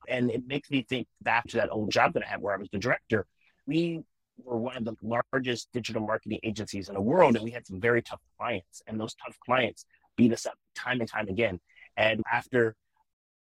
And 0.07 0.31
it 0.31 0.47
makes 0.47 0.69
me 0.69 0.86
think 0.88 1.07
back 1.21 1.47
to 1.47 1.57
that 1.57 1.71
old 1.71 1.91
job 1.91 2.13
that 2.13 2.23
I 2.23 2.27
had 2.27 2.41
where 2.41 2.53
I 2.53 2.57
was 2.57 2.69
the 2.71 2.77
director. 2.77 3.25
We 3.65 4.03
were 4.43 4.57
one 4.57 4.77
of 4.77 4.86
the 4.86 4.95
largest 5.01 5.69
digital 5.73 6.01
marketing 6.01 6.39
agencies 6.43 6.88
in 6.89 6.95
the 6.95 7.01
world, 7.01 7.36
and 7.36 7.43
we 7.43 7.51
had 7.51 7.65
some 7.65 7.81
very 7.81 8.01
tough 8.01 8.21
clients. 8.38 8.81
And 8.88 8.99
those 8.99 9.15
tough 9.15 9.36
clients 9.45 9.86
beat 10.15 10.31
us 10.31 10.45
up 10.45 10.55
time 10.75 11.01
and 11.01 11.10
time 11.10 11.27
again. 11.27 11.60
And 11.97 12.21
after 12.31 12.75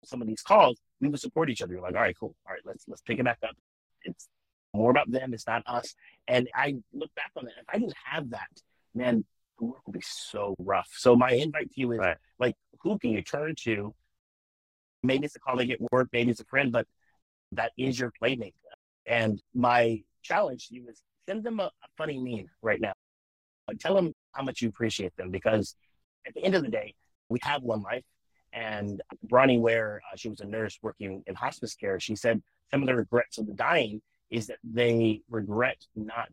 some 0.04 0.22
of 0.22 0.28
these 0.28 0.42
calls, 0.42 0.78
we 1.00 1.08
would 1.08 1.20
support 1.20 1.50
each 1.50 1.62
other. 1.62 1.74
We're 1.74 1.82
like, 1.82 1.94
all 1.94 2.00
right, 2.00 2.16
cool. 2.18 2.34
All 2.46 2.52
right, 2.52 2.62
let's 2.64 2.84
let's 2.88 3.02
pick 3.02 3.18
it 3.18 3.24
back 3.24 3.38
up. 3.44 3.54
It's 4.04 4.28
more 4.74 4.90
about 4.90 5.10
them. 5.10 5.34
It's 5.34 5.46
not 5.46 5.62
us. 5.66 5.94
And 6.26 6.48
I 6.54 6.76
look 6.92 7.14
back 7.14 7.30
on 7.36 7.46
it. 7.46 7.54
If 7.58 7.66
I 7.68 7.78
didn't 7.78 7.94
have 8.04 8.30
that, 8.30 8.48
man, 8.94 9.24
the 9.58 9.66
work 9.66 9.86
would 9.86 9.94
be 9.94 10.02
so 10.02 10.54
rough. 10.58 10.88
So 10.92 11.16
my 11.16 11.32
invite 11.32 11.72
to 11.72 11.80
you 11.80 11.92
is 11.92 11.98
right. 11.98 12.16
like, 12.38 12.54
who 12.80 12.98
can 12.98 13.10
you 13.10 13.22
turn 13.22 13.54
to? 13.64 13.94
Maybe 15.02 15.26
it's 15.26 15.36
a 15.36 15.40
colleague 15.40 15.70
at 15.70 15.80
work, 15.92 16.08
maybe 16.12 16.30
it's 16.30 16.40
a 16.40 16.44
friend, 16.44 16.72
but 16.72 16.86
that 17.52 17.72
is 17.78 17.98
your 17.98 18.12
playmate. 18.18 18.54
And 19.06 19.40
my 19.54 20.02
challenge 20.22 20.68
to 20.68 20.74
you 20.74 20.88
is 20.88 21.00
send 21.28 21.44
them 21.44 21.60
a, 21.60 21.64
a 21.64 21.88
funny 21.96 22.18
meme 22.18 22.48
right 22.62 22.80
now. 22.80 22.92
Tell 23.78 23.94
them 23.94 24.12
how 24.32 24.42
much 24.42 24.62
you 24.62 24.68
appreciate 24.68 25.14
them 25.16 25.30
because 25.30 25.76
at 26.26 26.34
the 26.34 26.42
end 26.42 26.54
of 26.54 26.62
the 26.62 26.70
day, 26.70 26.94
we 27.28 27.38
have 27.42 27.62
one 27.62 27.82
life. 27.82 28.04
And 28.52 29.02
Bronnie 29.26 29.58
Ware, 29.58 30.00
uh, 30.10 30.16
she 30.16 30.28
was 30.28 30.40
a 30.40 30.46
nurse 30.46 30.78
working 30.82 31.22
in 31.26 31.34
hospice 31.34 31.74
care. 31.74 32.00
She 32.00 32.16
said 32.16 32.42
some 32.70 32.80
of 32.82 32.86
the 32.86 32.96
regrets 32.96 33.38
of 33.38 33.46
the 33.46 33.52
dying 33.52 34.00
is 34.30 34.46
that 34.48 34.58
they 34.64 35.22
regret 35.30 35.86
not 35.96 36.30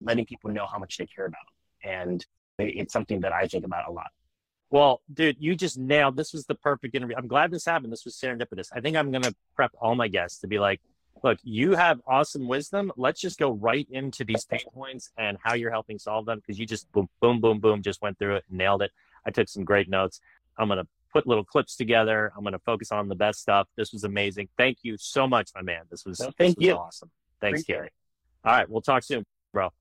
letting 0.00 0.26
people 0.26 0.50
know 0.50 0.66
how 0.66 0.78
much 0.78 0.98
they 0.98 1.06
care 1.06 1.26
about. 1.26 1.40
And 1.84 2.24
it's 2.58 2.92
something 2.92 3.20
that 3.20 3.32
I 3.32 3.46
think 3.46 3.64
about 3.64 3.88
a 3.88 3.92
lot. 3.92 4.10
Well, 4.70 5.02
dude, 5.12 5.36
you 5.38 5.54
just 5.54 5.78
nailed. 5.78 6.16
This 6.16 6.32
was 6.32 6.46
the 6.46 6.54
perfect 6.54 6.94
interview. 6.94 7.16
I'm 7.16 7.28
glad 7.28 7.50
this 7.50 7.64
happened. 7.64 7.92
This 7.92 8.04
was 8.04 8.16
serendipitous. 8.16 8.68
I 8.72 8.80
think 8.80 8.96
I'm 8.96 9.10
gonna 9.10 9.34
prep 9.54 9.72
all 9.80 9.94
my 9.94 10.08
guests 10.08 10.40
to 10.40 10.46
be 10.46 10.58
like, 10.58 10.80
look, 11.22 11.38
you 11.42 11.72
have 11.74 12.00
awesome 12.06 12.48
wisdom. 12.48 12.90
Let's 12.96 13.20
just 13.20 13.38
go 13.38 13.50
right 13.50 13.86
into 13.90 14.24
these 14.24 14.44
pain 14.46 14.60
points 14.72 15.10
and 15.18 15.36
how 15.42 15.54
you're 15.54 15.70
helping 15.70 15.98
solve 15.98 16.24
them 16.24 16.38
because 16.38 16.58
you 16.58 16.64
just 16.64 16.90
boom, 16.92 17.08
boom, 17.20 17.40
boom, 17.40 17.60
boom, 17.60 17.82
just 17.82 18.00
went 18.00 18.18
through 18.18 18.36
it, 18.36 18.44
and 18.48 18.58
nailed 18.58 18.82
it. 18.82 18.92
I 19.26 19.30
took 19.30 19.48
some 19.48 19.64
great 19.64 19.90
notes. 19.90 20.20
I'm 20.58 20.68
gonna 20.68 20.86
put 21.12 21.26
little 21.26 21.44
clips 21.44 21.76
together. 21.76 22.32
I'm 22.34 22.42
gonna 22.42 22.58
focus 22.58 22.92
on 22.92 23.08
the 23.08 23.14
best 23.14 23.40
stuff. 23.40 23.68
This 23.76 23.92
was 23.92 24.04
amazing. 24.04 24.48
Thank 24.56 24.78
you 24.82 24.96
so 24.96 25.28
much, 25.28 25.50
my 25.54 25.62
man. 25.62 25.82
This 25.90 26.06
was, 26.06 26.18
well, 26.18 26.32
thank 26.38 26.56
this 26.56 26.62
was 26.62 26.66
you. 26.66 26.74
awesome. 26.74 27.10
Thanks, 27.42 27.60
Appreciate 27.60 27.76
Gary. 27.76 27.86
It. 27.88 27.92
All 28.48 28.56
right, 28.56 28.70
we'll 28.70 28.80
talk 28.80 29.02
soon, 29.02 29.24
bro. 29.52 29.64
All 29.64 29.72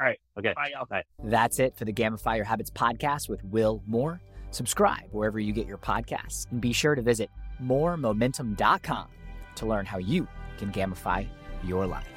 right. 0.00 0.18
Okay. 0.36 0.52
Bye, 0.56 0.70
y'all. 0.74 0.86
Bye. 0.86 1.04
That's 1.22 1.60
it 1.60 1.76
for 1.76 1.84
the 1.84 1.92
Gamify 1.92 2.34
Your 2.34 2.44
Habits 2.44 2.70
podcast 2.70 3.28
with 3.28 3.44
Will 3.44 3.84
Moore. 3.86 4.20
Subscribe 4.50 5.04
wherever 5.12 5.38
you 5.38 5.52
get 5.52 5.68
your 5.68 5.78
podcasts 5.78 6.50
and 6.50 6.60
be 6.60 6.72
sure 6.72 6.96
to 6.96 7.02
visit 7.02 7.30
moremomentum.com 7.62 9.06
to 9.54 9.66
learn 9.66 9.86
how 9.86 9.98
you 9.98 10.26
can 10.58 10.72
gamify 10.72 11.26
your 11.62 11.86
life. 11.86 12.11